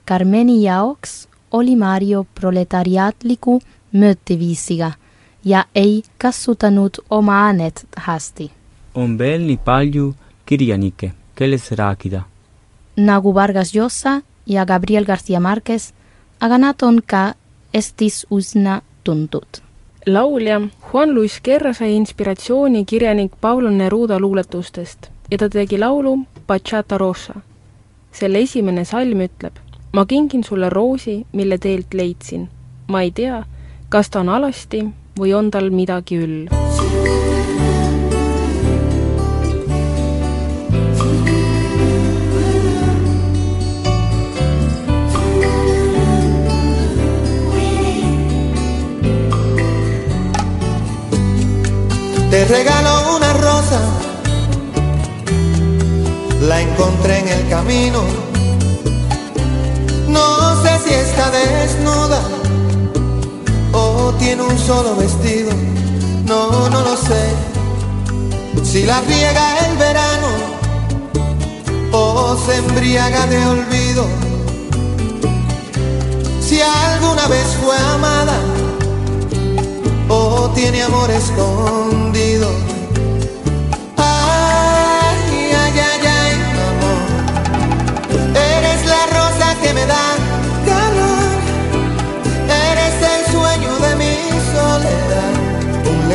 [0.08, 3.62] Carmeni jaoks oli Mario proletariaatliku
[3.94, 4.92] mõõteviisiga
[5.46, 8.52] ja ei kasutanud oma äänet hästi.
[8.96, 12.22] on veel nii palju kirjanikke, kellest rääkida.
[12.98, 15.94] nagu Vargas Llosa ja Gabriel García Márquez,
[16.40, 17.34] aga nad on ka
[17.74, 19.62] Eestis üsna tuntud.
[20.06, 20.62] laulja
[20.94, 27.34] Juan Luis Guerra sai inspiratsiooni kirjanik Pablo Neruda luuletustest ja ta tegi laulu Bachata Rosa.
[28.12, 29.56] selle esimene salm ütleb,
[29.94, 32.50] ma kingin sulle roosi, mille teelt leidsin.
[32.88, 33.46] ma ei tea,
[33.90, 36.50] kas ta on alasti või on tal midagi üll.
[52.34, 53.82] Te regalo una rosa,
[56.48, 58.02] la encontré en el camino.
[60.10, 62.53] No sé si está desnuda
[63.96, 65.52] o tiene un solo vestido,
[66.26, 67.54] no, no lo sé.
[68.64, 70.28] Si la riega el verano
[71.92, 74.06] o se embriaga de olvido.
[76.42, 78.38] Si alguna vez fue amada
[80.10, 82.50] o tiene amor escondido.
[83.98, 86.34] Ay, ay, ay, ay,
[86.70, 87.02] amor.
[88.36, 90.03] Eres la rosa que me da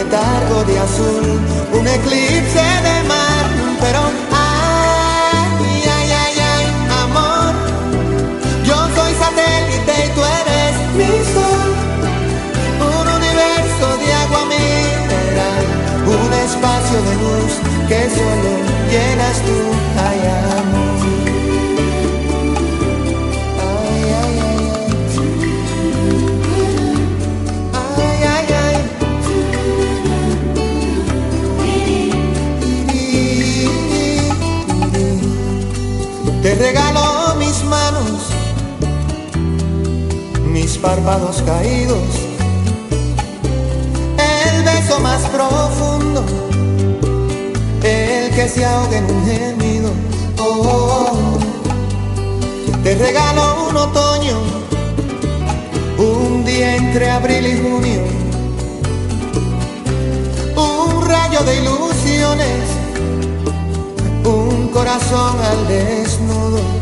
[0.09, 1.41] letargo de azul,
[1.73, 3.45] un eclipse de mar,
[3.81, 4.01] pero
[4.33, 6.67] ay, ay, ay, ay,
[7.03, 7.53] amor,
[8.65, 11.71] yo soy satélite y tú eres mi sol,
[12.91, 15.65] un universo de agua mineral,
[16.07, 17.68] un espacio de luz
[41.09, 42.03] párpados caídos,
[44.19, 46.23] el beso más profundo,
[47.83, 49.91] el que se ahoga en un gemido.
[50.39, 51.39] Oh.
[52.83, 54.37] Te regalo un otoño,
[55.97, 58.03] un día entre abril y junio,
[60.57, 62.65] un rayo de ilusiones,
[64.25, 66.78] un corazón al desnudo.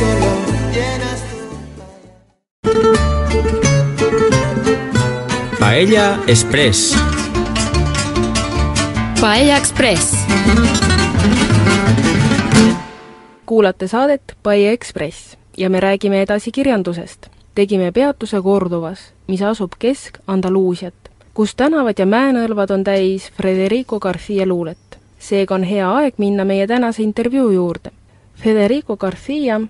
[0.00, 0.30] Solo
[0.74, 1.38] llenas tú.
[5.60, 6.96] Paella Express.
[9.20, 10.16] Paella Express.
[13.46, 17.26] kuulate saadet Paie Ekspress ja me räägime edasi kirjandusest.
[17.54, 20.94] tegime peatuse Kordovas, mis asub Kesk-Andaluusiat,
[21.34, 24.98] kus tänavad ja mäenõlvad on täis Federico Garcia luulet.
[25.18, 27.90] seega on hea aeg minna meie tänase intervjuu juurde.
[28.34, 29.60] Federico Garcia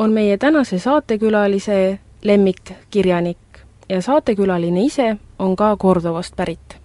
[0.00, 3.58] on meie tänase saatekülalise lemmikkirjanik
[3.88, 6.80] ja saatekülaline ise on ka Kordovast pärit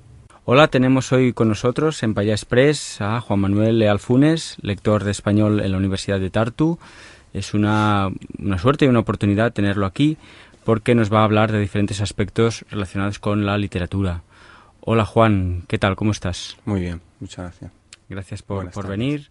[0.47, 5.11] Hola, tenemos hoy con nosotros en Paella Express a Juan Manuel Leal Funes, lector de
[5.11, 6.77] español en la Universidad de Tartu.
[7.33, 10.17] Es una, una suerte y una oportunidad tenerlo aquí
[10.63, 14.21] porque nos va a hablar de diferentes aspectos relacionados con la literatura.
[14.81, 15.95] Hola Juan, ¿qué tal?
[15.95, 16.57] ¿Cómo estás?
[16.65, 17.71] Muy bien, muchas gracias.
[18.07, 18.89] Gracias por, por tardes.
[18.89, 19.29] venir.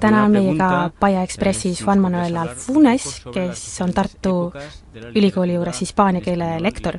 [0.00, 4.32] Täna on meiega Paia es Ekspressis si Juan Manuel Alfunes, kes on Tartu
[5.14, 6.96] ülikooli juures hispaania keele lektor.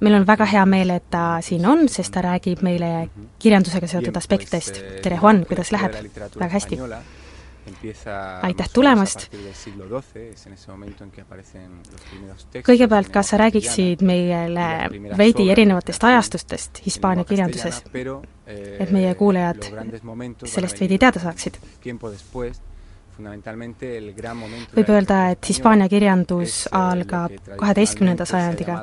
[0.00, 4.16] meil on väga hea meel, et ta siin on, sest ta räägib meile kirjandusega seotud
[4.16, 5.94] aspektidest eh, tere, la Juan, kuidas läheb
[6.34, 6.80] väga hästi.
[8.42, 9.28] Aitäh tulemast.
[12.66, 14.66] kõigepealt, kas sa räägiksid meile
[15.18, 21.58] veidi erinevatest ajastustest Hispaania kirjanduses, eh, et meie kuulajad van a sellest veidi teada saaksid?
[24.76, 28.82] võib öelda, et Hispaania kirjandus eh, algab kaheteistkümnenda sajandiga.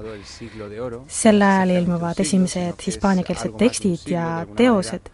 [1.07, 5.09] sel ajal ilmuvad esimesed hispaaniakeelsed tekstid ja teosed,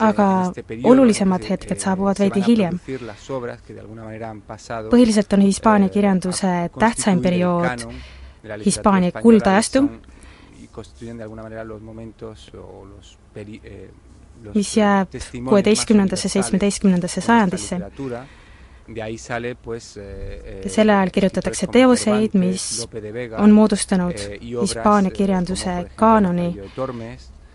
[0.00, 2.78] aga este periodo olulisemad hetked saabuvad veidi hiljem.
[4.90, 7.86] põhiliselt on Hispaania eh, kirjanduse a tähtsaim periood
[8.64, 9.84] Hispaania kuldajastu,
[13.64, 13.88] eh,
[14.54, 15.08] mis jääb
[15.48, 17.80] kuueteistkümnendasse, seitsmeteistkümnendasse sajandisse.
[19.96, 22.88] eh, ja sel ajal kirjutatakse teoseid, mis
[23.38, 24.18] on moodustanud
[24.62, 26.56] Hispaania kirjanduse kaanoni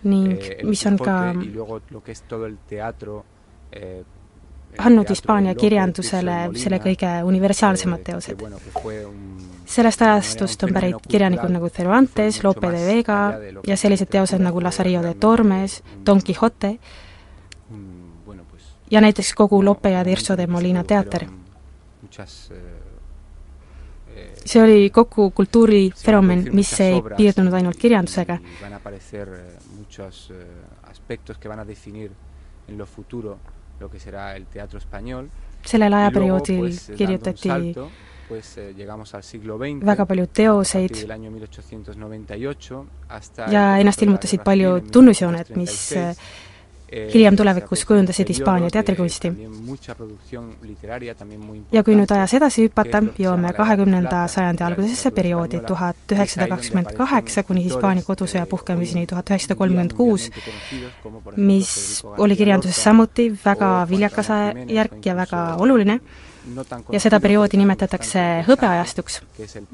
[0.04, 1.96] ning eh, mis on ka Quijote
[4.78, 8.44] andnud Hispaania kirjandusele selle kõige universaalsemad teosed.
[9.66, 13.20] sellest ajastust on pärit kirjanikud nagu Cervantes, Lope de Vega
[13.68, 16.22] ja sellised teosed nagu Lazarillo de Tormes, Don
[18.50, 21.26] pues, ja näiteks kogu Lope ja Tirso de Molina teater.
[21.26, 21.48] produjeron
[22.08, 22.56] muchas, eh,
[24.16, 28.40] eh, see oli kogu se kultuurifenomen, mis ei piirdunud y- ainult kirjandusega.
[28.40, 28.42] eh,
[30.32, 30.38] eh,
[35.66, 37.50] sellel ajaperioodil kirjutati
[38.28, 43.80] pues, eh, llegamos al siglo XX, väga palju teoseid del año 1898 hasta el ja
[43.80, 45.96] ennast ilmutasid palju tunnusjooned, mis 1836.
[45.96, 46.16] Eh,
[46.92, 49.32] hiljem tulevikus kujundasid Hispaania teatrikunsti.
[51.72, 57.44] ja kui nüüd ajas edasi hüpata jõuame kahekümnenda sajandi algusesse perioodi tuhat üheksasada kakskümmend kaheksa
[57.44, 60.30] kuni Hispaania kodusõja puhkemiseni tuhat üheksasada kolmkümmend kuus,
[61.36, 64.32] mis oli kirjanduses samuti väga viljakas
[64.68, 66.00] järk ja väga oluline
[66.91, 69.20] ja seda perioodi nimetatakse hõbeajastuks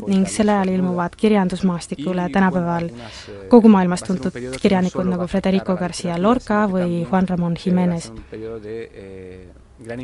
[0.07, 2.89] ning sel ajal ilmuvad kirjandusmaastikule tänapäeval
[3.51, 8.09] kogu maailmas tuntud kirjanikud nagu Federico Garcia Lorca või Juan Ramon Jimenez.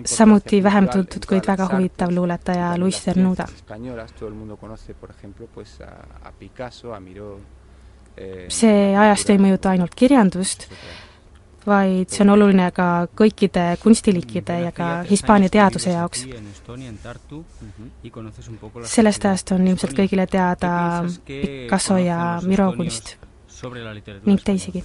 [0.05, 3.47] samuti vähem tuntud, kuid väga huvitav luuletaja Luis Cernuda.
[8.49, 10.67] see ajastu ei mõjuta ainult kirjandust,
[11.70, 16.26] vaid see on oluline ka kõikide kunstiliikide ja ka Hispaania teaduse jaoks.
[18.93, 20.72] sellest ajast on ilmselt kõigile teada
[21.26, 23.17] Picasso ja Miro kunst?
[24.26, 24.84] ning teisigi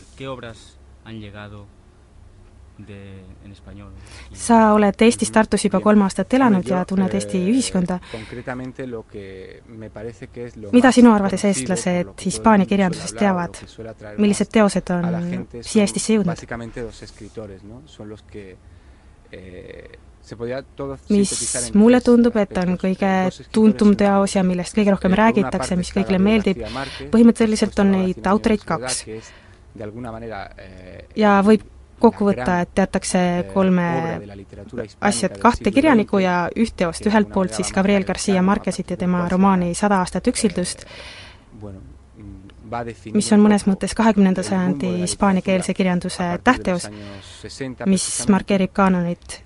[4.35, 8.01] sa oled Eestis Tartus juba kolm aastat elanud ja tunned Eesti ühiskonda.
[10.73, 13.61] mida sinu arvates eestlased Hispaania kirjandusest teavad?
[14.19, 16.35] millised teosed on siia Eestisse jõudnud?
[21.11, 23.13] mis mulle tundub, et on kõige
[23.53, 26.65] tuntum teos ja millest kõige rohkem räägitakse, mis kõigile meeldib,
[27.13, 29.05] põhimõtteliselt on neid autoreid kaks.
[31.17, 31.71] ja võib
[32.01, 33.23] kokku võtta, et teatakse
[33.55, 33.87] kolme
[35.01, 39.27] asja, et kahte kirjanikku ja üht teost, ühelt poolt siis Gabriel Garcia Marquezit ja tema
[39.31, 40.87] romaani Sada aastat üksildust,
[43.15, 46.89] mis on mõnes mõttes kahekümnenda sajandi hispaaniakeelse kirjanduse tähtteos,
[47.87, 49.43] mis markeerib kaanonit.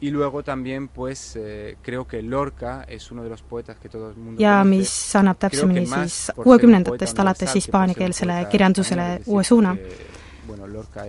[4.39, 9.77] ja mis annab täpsemini siis kuuekümnendatest alates hispaaniakeelsele kirjandusele uue suuna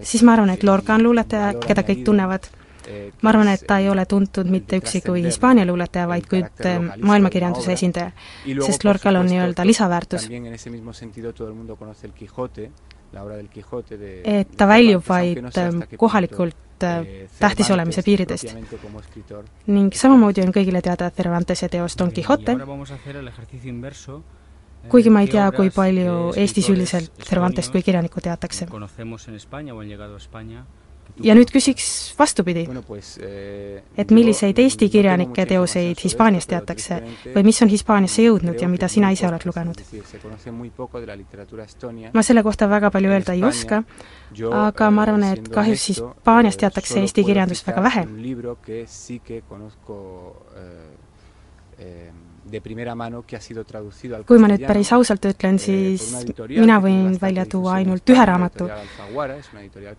[0.04, 2.50] siis ma arvan, et Lorca on luuletaja, keda kõik tunnevad.
[3.22, 6.44] ma arvan, et ta ei ole tuntud mitte üksi kui Hispaania luuletaja, vaid kui
[7.02, 8.12] maailmakirjanduse esindaja,
[8.66, 10.30] sest Lorcal on nii-öelda lisaväärtus.
[14.24, 15.38] et ta väljub vaid
[15.98, 16.56] kohalikult
[17.40, 18.56] tähtis olemise piiridest.
[19.68, 22.58] ning samamoodi on kõigile teada Cervantese teos Don Quixote,
[24.88, 28.68] kuigi ma ei tea, kui palju Eestis üldiselt Cervantest kui kirjanikku teatakse.
[31.24, 31.88] ja nüüd küsiks
[32.20, 32.64] vastupidi,
[33.20, 37.02] eh, et milliseid Eesti kirjanike teoseid Hispaanias teatakse
[37.34, 39.82] või mis on Hispaaniasse jõudnud ja mida sina ise oled lugenud?
[42.14, 43.84] ma selle kohta väga palju öelda ei oska,
[44.52, 48.08] aga ma arvan, et kahjuks Hispaanias teatakse Eesti kirjandust väga vähe
[54.28, 58.70] kui ma nüüd päris ausalt ütlen, eh, siis mina võin välja tuua ainult ühe raamatu,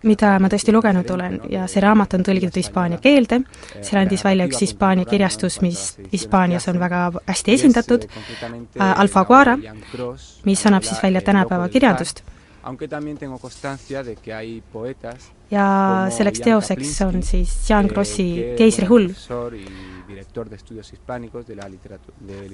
[0.03, 1.39] mida ma tõesti lugenud olen.
[1.49, 3.41] ja see raamat on tõlgitud hispaania keelde,
[3.75, 9.57] eh, selle andis välja üks Hispaania kirjastus, mis Hispaanias on väga hästi esindatud, äh, Alfaguara,
[10.45, 12.23] mis annab siis välja tänapäeva kirjandust
[15.51, 15.65] ja
[16.13, 18.27] selleks teoseks on siis Jean Grossi
[18.57, 19.11] Keisri hull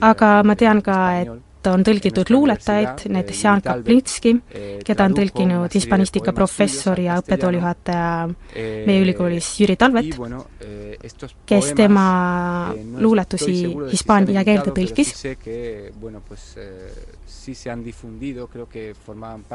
[0.02, 5.74] aga ma tean ka, et on tõlgitud luuletajaid, näiteks Jaan Kaplinski, eh, keda on tõlkinud
[5.76, 8.12] hispanistika professor ja õppetoolijuhataja
[8.54, 10.16] eh, meie ülikoolis Jüri Talvet,
[10.62, 11.18] eh,
[11.50, 12.06] kes tema
[12.74, 13.58] luuletusi
[13.92, 15.14] hispaania keelde tõlkis.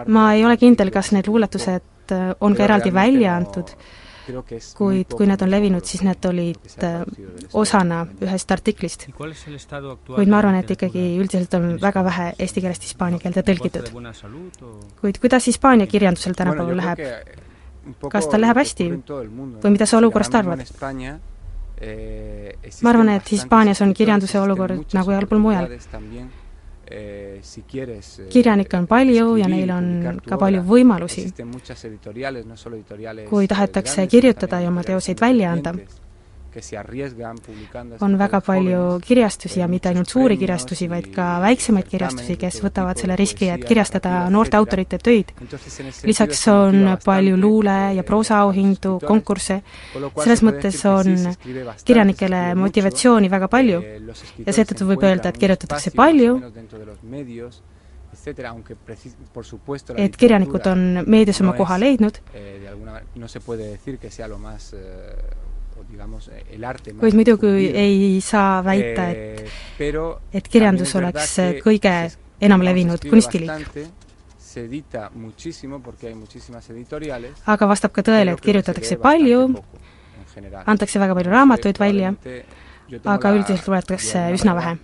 [0.07, 1.89] ma ei ole kindel, kas need luuletused
[2.41, 3.71] on ka eraldi välja antud
[4.77, 7.03] kuid kui need on levinud, siis need olid äh,
[7.59, 9.07] osana ühest artiklist.
[9.17, 13.91] kuid ma arvan, et ikkagi üldiselt on väga vähe eesti keelest hispaania keelde tõlgitud.
[15.01, 17.03] kuid kuidas Hispaania kirjandusel tänapäeval läheb?
[18.11, 20.63] kas tal läheb hästi või mida sa olukorrast arvad?
[21.83, 25.67] Eh, ma arvan, et Hispaanias on kirjanduse olukord nagu igal pool mujal
[28.33, 31.27] kirjanikke on palju ja neil on ka palju võimalusi.
[33.31, 35.75] kui tahetakse kirjutada ja oma teoseid välja anda,
[38.01, 43.01] on väga palju kirjastusi ja mitte ainult suuri kirjastusi, vaid ka väiksemaid kirjastusi, kes võtavad
[43.01, 45.33] selle riski, et kirjastada noorte autorite töid.
[46.05, 49.63] lisaks on palju luule- ja proosaauhindu, konkursse,
[50.23, 51.35] selles mõttes on
[51.85, 53.83] kirjanikele motivatsiooni väga palju.
[54.47, 56.41] ja seetõttu võib öelda, et kirjutatakse palju,
[59.97, 62.19] et kirjanikud on meedias oma koha leidnud,
[67.01, 69.43] kuid muidugi ei saa väita, et,
[70.33, 71.95] et kirjandus oleks kõige
[72.41, 73.77] enam levinud kunstiliik.
[77.47, 79.43] aga vastab ka tõele, et kirjutatakse palju,
[80.67, 82.15] antakse väga palju raamatuid välja,
[83.05, 84.79] aga üldiselt loetakse üsna vähe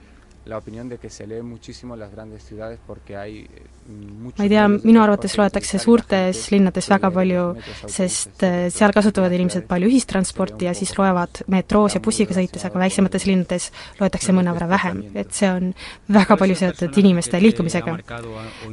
[0.48, 4.44] la opinión de que se lee muchísimo en las grandes ciudades porque hay eh, ma
[4.44, 7.44] ei tea, minu arvates loetakse suurtes linnades väga palju,
[7.84, 12.80] sest etcétera, seal kasutavad inimesed palju ühistransporti ja siis loevad metroos ja bussiga sõites, aga
[12.80, 13.68] väiksemates linnades
[14.00, 15.72] loetakse mõnevõrra vähem, et see on
[16.16, 17.98] väga palju seotud inimeste liikumisega.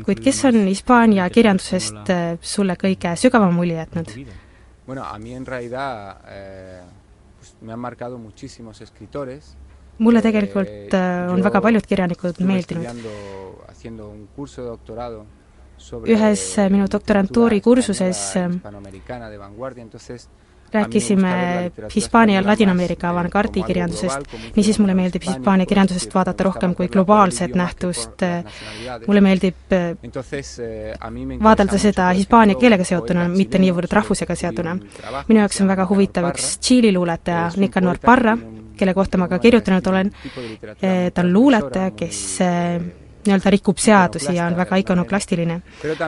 [0.08, 4.16] kuid kes on Hispaania kirjandusest äh, sulle kõige sügavama mulje jätnud?
[4.86, 6.84] Bueno, a mí en realidad eh,
[7.40, 9.58] pues me han marcado muchísimos escritores.
[9.98, 12.86] Mulle tegelikult äh, on väga paljud kirjanikud meeldinud.
[16.16, 18.22] ühes äh, minu doktorantuuri kursuses
[20.76, 21.34] rääkisime
[21.96, 28.26] Hispaania ja Ladina-Ameerika avangard'i kirjandusest, niisiis mulle meeldib Hispaania kirjandusest vaadata rohkem kui globaalset nähtust,
[29.08, 29.96] mulle meeldib eh,
[31.44, 34.78] vaadelda seda hispaania keelega seotuna, mitte niivõrd rahvusega seotuna.
[35.28, 38.38] minu jaoks on väga huvitav üks Tšiili luuletaja, Nicanor Parra,
[38.78, 40.12] kelle kohta ma ka kirjutanud olen,
[40.82, 42.80] Eh, ta on luuletaja, kes eh,
[43.26, 45.60] nii-öelda rikub seadusi ja on väga ikonoklastiline.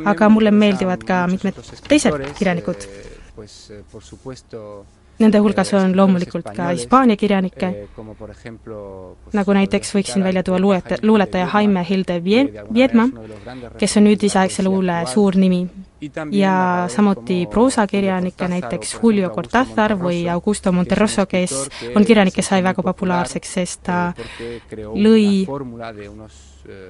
[0.06, 1.58] Aga mulle meeldivad ka mitmed
[1.88, 2.88] teised kirjanikud.
[3.72, 4.86] Eh,
[5.18, 7.88] Nende hulgas eh, on loomulikult ka Hispaania kirjanikke, eh,
[9.34, 13.10] nagu näiteks võiksin välja tuua luuleta, luuletaja Jaime Hilde Viedma,
[13.78, 15.66] kes on nüüdisaegse poesía luule suur nimi.
[16.32, 21.56] Ja samuti proosakirjanikke, näiteks Julio Cortázar või Augusto Monterroso, kes
[21.96, 26.86] on kirjanik, kes sai väga populaarseks, sest ta eh, creó lõi eh,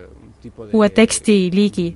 [0.74, 1.88] uue tekstiliigi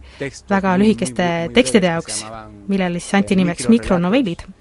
[0.49, 2.23] väga lühikeste tekstide jaoks,
[2.71, 3.81] millele siis anti eh, nimeks microrelatos.
[3.81, 4.60] mikronovellid.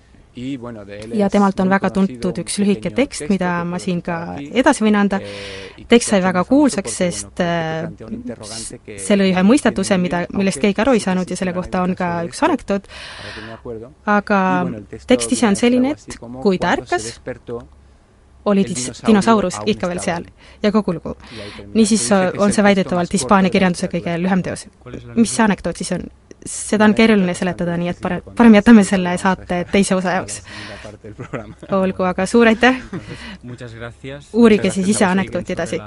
[1.19, 4.99] Ja temalt on väga tuntud un üks lühike tekst, mida ma siin ka edasi võin
[5.01, 5.21] anda.
[5.21, 10.95] eh, tekst sai väga kuulsaks, sest que see lõi ühe mõistatuse, mida, millest keegi aru
[10.99, 12.89] ei saanud ja selle kohta on ka üks anekdoot,
[14.07, 14.41] aga
[15.07, 17.13] tekst ise on selline, et kui ta ärkas,
[18.45, 18.65] oli
[19.07, 20.25] dinosaurus ikka veel seal
[20.63, 21.15] ja kogu lugu.
[21.75, 24.67] Niisiis on see väidetavalt Hispaania kirjanduse kõige lühem teos.
[25.15, 26.09] mis see anekdoot siis on?
[26.47, 30.43] Seda on keeruline seletada, nii et pare-, parem jätame selle saate teise osa jaoks.
[31.77, 32.83] olgu, aga suur aitäh!
[34.33, 35.81] uurige siis ise anekdooti edasi.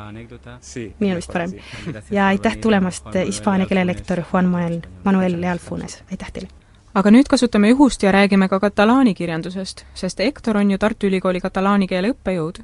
[1.00, 1.56] nii on vist parem.
[2.12, 6.50] ja aitäh tulemast, hispaania keele lektor Juan Manuel, Manuel Lealfunes, aitäh teile!
[6.94, 11.42] aga nüüd kasutame juhust ja räägime ka katalaani kirjandusest, sest Hektor on ju Tartu Ülikooli
[11.42, 12.62] katalaani keele õppejõud.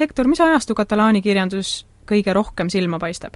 [0.00, 3.34] Hektor, mis ajastu katalaani kirjandus kõige rohkem silma paistab?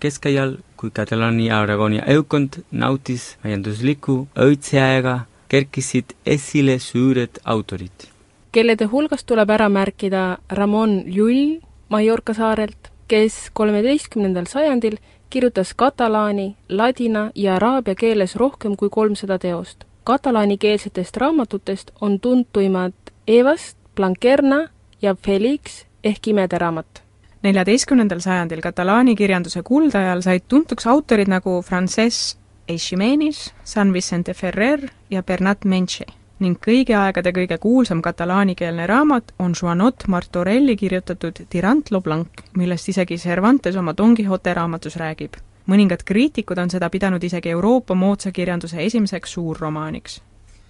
[0.00, 8.10] Keskajal, kui Katalaani ja Aragoonia õukond nautis majandusliku õitseaega, kerkisid esile suured autorid.
[8.52, 14.96] kellede hulgast tuleb ära märkida Ramon Llull Mallorca saarelt, kes kolmeteistkümnendal sajandil
[15.30, 19.84] kirjutas katalaani, ladina ja araabia keeles rohkem kui kolmsada teost.
[20.04, 22.92] katalaanikeelsetest raamatutest on tuntuimad
[23.26, 24.68] Evast, Blanquerna
[25.02, 27.05] ja Felix ehk Imede raamat.
[27.42, 35.22] Neljateistkümnendal sajandil katalaani kirjanduse kuldajal said tuntuks autorid nagu Frances Eiximenis, San Vicente Ferrer ja
[35.22, 36.06] Bernat Menche
[36.42, 43.16] ning kõigi aegade kõige kuulsam katalaanikeelne raamat on Juanot Martorelli kirjutatud Tirantlo Blanc, millest isegi
[43.16, 45.36] Cervantes oma Don Quixote raamatus räägib.
[45.66, 50.22] mõningad kriitikud on seda pidanud isegi Euroopa moodsa kirjanduse esimeseks suurromaaniks.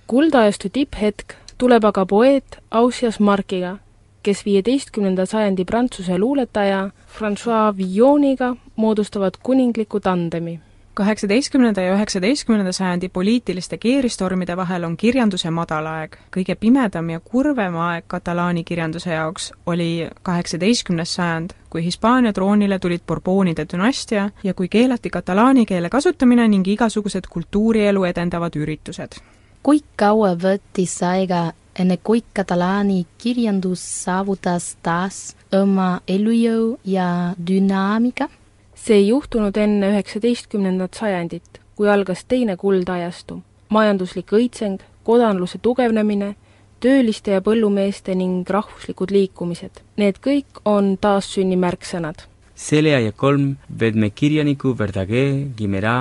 [0.06, 3.78] kuldajastu tipphetk tuleb aga poeet Ausias Markiga,
[4.26, 10.60] kes viieteistkümnenda sajandi prantsuse luuletaja Francois Villoniga moodustavad kuningliku tandemi
[10.96, 16.16] kaheksateistkümnenda ja üheksateistkümnenda sajandi poliitiliste keeristormide vahel on kirjanduse madalaeg.
[16.36, 23.04] kõige pimedam ja kurvem aeg katalaani kirjanduse jaoks oli kaheksateistkümnes sajand, kui Hispaania troonile tulid
[23.06, 29.20] Bourboonide dünastia ja kui keelati katalaani keele kasutamine ning igasugused kultuurielu edendavad üritused.
[29.62, 38.28] kui kaua võttis aega, enne kui katalaani kirjandus saavutas taas oma elujõu ja dünaamika?
[38.76, 43.42] see ei juhtunud enne üheksateistkümnendat sajandit, kui algas teine kuldajastu.
[43.68, 46.36] majanduslik õitseng, kodanluse tugevnemine,
[46.80, 49.82] tööliste ja põllumeeste ning rahvuslikud liikumised.
[49.96, 52.28] Need kõik on taassünni märksõnad.
[52.56, 55.98] Celia ja kolm vedmekirjaniku Verdaguer, Guimerá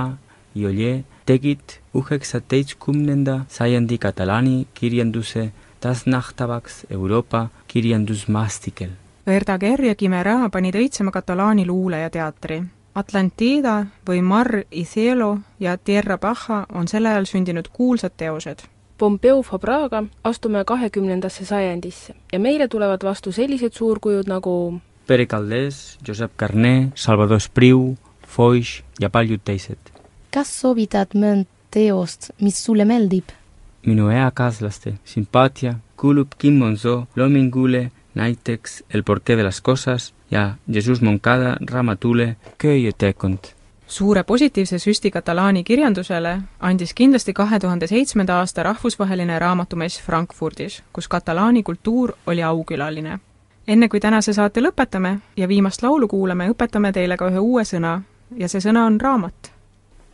[0.55, 5.49] ja Oller tegid üheksateistkümnenda sajandi katalaani kirjanduse
[5.85, 8.89] taasnähtavaks Euroopa kirjandusmaastikel.
[9.27, 12.63] Verdaguer ja Guimerá panid õitsema katalaani luule ja teatri.
[12.95, 13.75] Atlantida
[14.07, 18.65] või Mar y Cielo ja Tierra Baja on sel ajal sündinud kuulsad teosed.
[18.97, 26.31] Pompeu Fabraga astume kahekümnendasse sajandisse ja meile tulevad vastu sellised suurkujud nagu Pere Caldés, Josep
[26.39, 29.93] Carné, Salvador Espriu, Foix ja paljud teised.
[30.33, 33.29] kas soovitad mõnd teost, mis sulle meeldib?
[33.85, 41.01] Minu eakaaslaste sümpaatia kuulub Kim Monzo loomingule näiteks El porqué de las cosas ja Jesus
[41.01, 43.39] Moncada raamatule Köietekond.
[43.87, 51.07] suure positiivse süsti katalaani kirjandusele andis kindlasti kahe tuhande seitsmenda aasta rahvusvaheline raamatumess Frankfurdis, kus
[51.07, 53.19] katalaani kultuur oli aukülaline.
[53.67, 58.01] enne kui tänase saate lõpetame ja viimast laulu kuulame, õpetame teile ka ühe uue sõna
[58.37, 59.51] ja see sõna on raamat.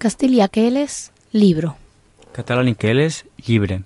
[0.03, 1.69] Castilla keeles libro,
[2.36, 3.82] Katalaani keeles libre,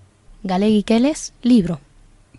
[0.45, 1.79] galegi keeles libro.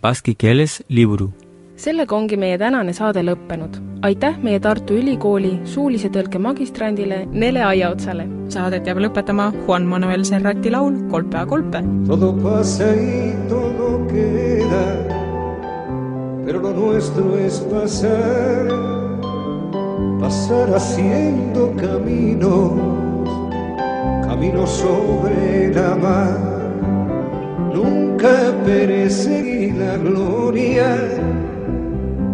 [0.01, 1.31] baski keeles libru.
[1.75, 3.73] sellega ongi meie tänane saade lõppenud.
[4.07, 8.25] aitäh meie Tartu Ülikooli suulise tõlke magistrandile Nele Aiaotsale.
[8.49, 11.83] saadet jääb lõpetama Juan Manuel Serrati laul Kolpe a kolpe.
[12.07, 14.85] Todo pasa y todo queda,
[16.45, 18.67] pero lo nuestro es pasar,
[20.21, 22.71] pasar haciendo caminos,
[24.37, 26.37] caminos sobre la mar.
[27.73, 30.95] Nunca perseguir la gloria,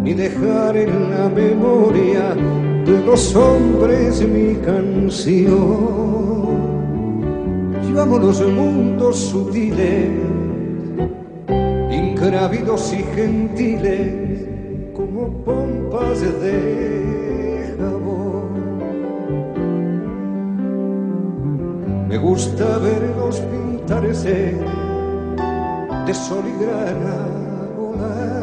[0.02, 2.34] ni dejar en la memoria
[2.84, 5.54] de los hombres mi canción.
[7.86, 10.10] Llevamos los mundos sutiles,
[11.90, 14.44] ingrávidos y gentiles,
[14.94, 17.23] como pompas de
[22.14, 24.54] Me gusta verlos pintarse
[26.06, 27.16] de sol y grana
[27.76, 28.40] volar,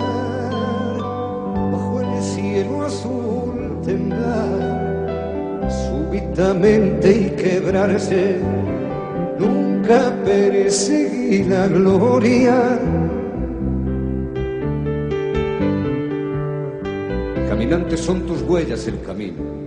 [1.72, 8.39] bajo el cielo azul temblar, súbitamente y quebrarse
[9.39, 12.78] nunca perseguí la gloria.
[17.47, 19.61] Caminantes son tus huellas el camino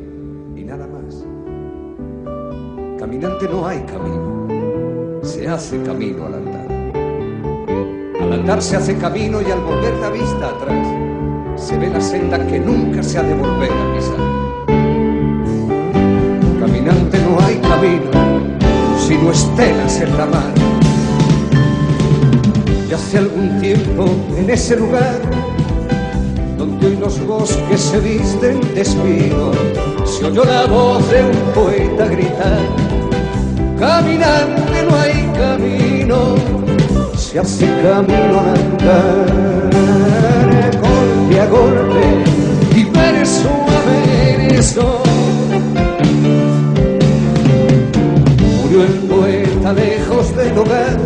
[3.25, 6.66] Caminante no hay camino, se hace camino al andar.
[8.20, 10.87] Al andar se hace camino y al volver la vista atrás
[11.57, 14.18] se ve la senda que nunca se ha de volver a pisar.
[16.61, 18.11] Caminante no hay camino,
[18.99, 20.53] sino estelas en la mar.
[22.87, 24.05] Y hace algún tiempo
[24.37, 25.18] en ese lugar
[26.59, 29.53] donde hoy los bosques se visten de espino,
[30.05, 32.61] se oyó la voz de un poeta gritar:
[33.87, 36.37] Caminante no hay camino,
[37.18, 39.26] se hace camino andar,
[40.80, 42.05] golpe a golpe
[42.74, 45.03] y verso a verso.
[48.62, 50.99] Murió el poeta lejos del hogar,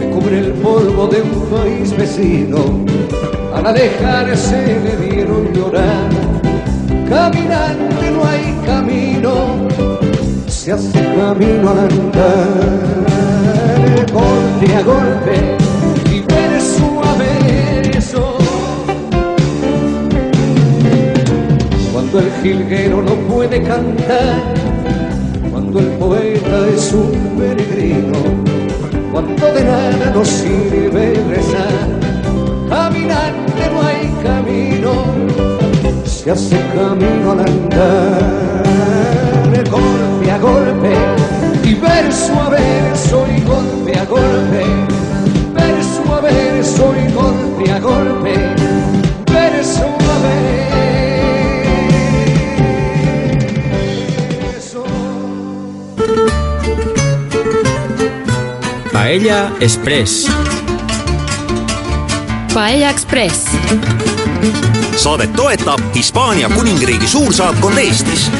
[0.00, 2.84] le cubre el polvo de un país vecino.
[3.54, 6.10] Al alejarse le vieron llorar.
[7.08, 9.68] Caminante no hay camino,
[10.62, 12.46] se hace camino al andar,
[14.12, 15.56] golpe a golpe
[16.08, 18.38] y verso a verso.
[21.92, 24.54] Cuando el jilguero no puede cantar,
[25.50, 28.18] cuando el poeta es un peregrino,
[29.10, 31.88] cuando de nada nos sirve rezar,
[32.68, 34.92] caminante no hay camino,
[36.04, 39.21] se hace camino al andar,
[40.42, 40.92] golpe
[41.62, 44.64] y verso a verso y golpe a golpe,
[45.54, 48.34] verso a verso y golpe a golpe,
[49.32, 50.18] verso a
[54.52, 54.84] verso.
[58.92, 60.28] Paella Express.
[62.52, 63.46] Paella Express
[64.96, 68.30] saadet toetab Hispaania kuningriigi suursaatkond Eestis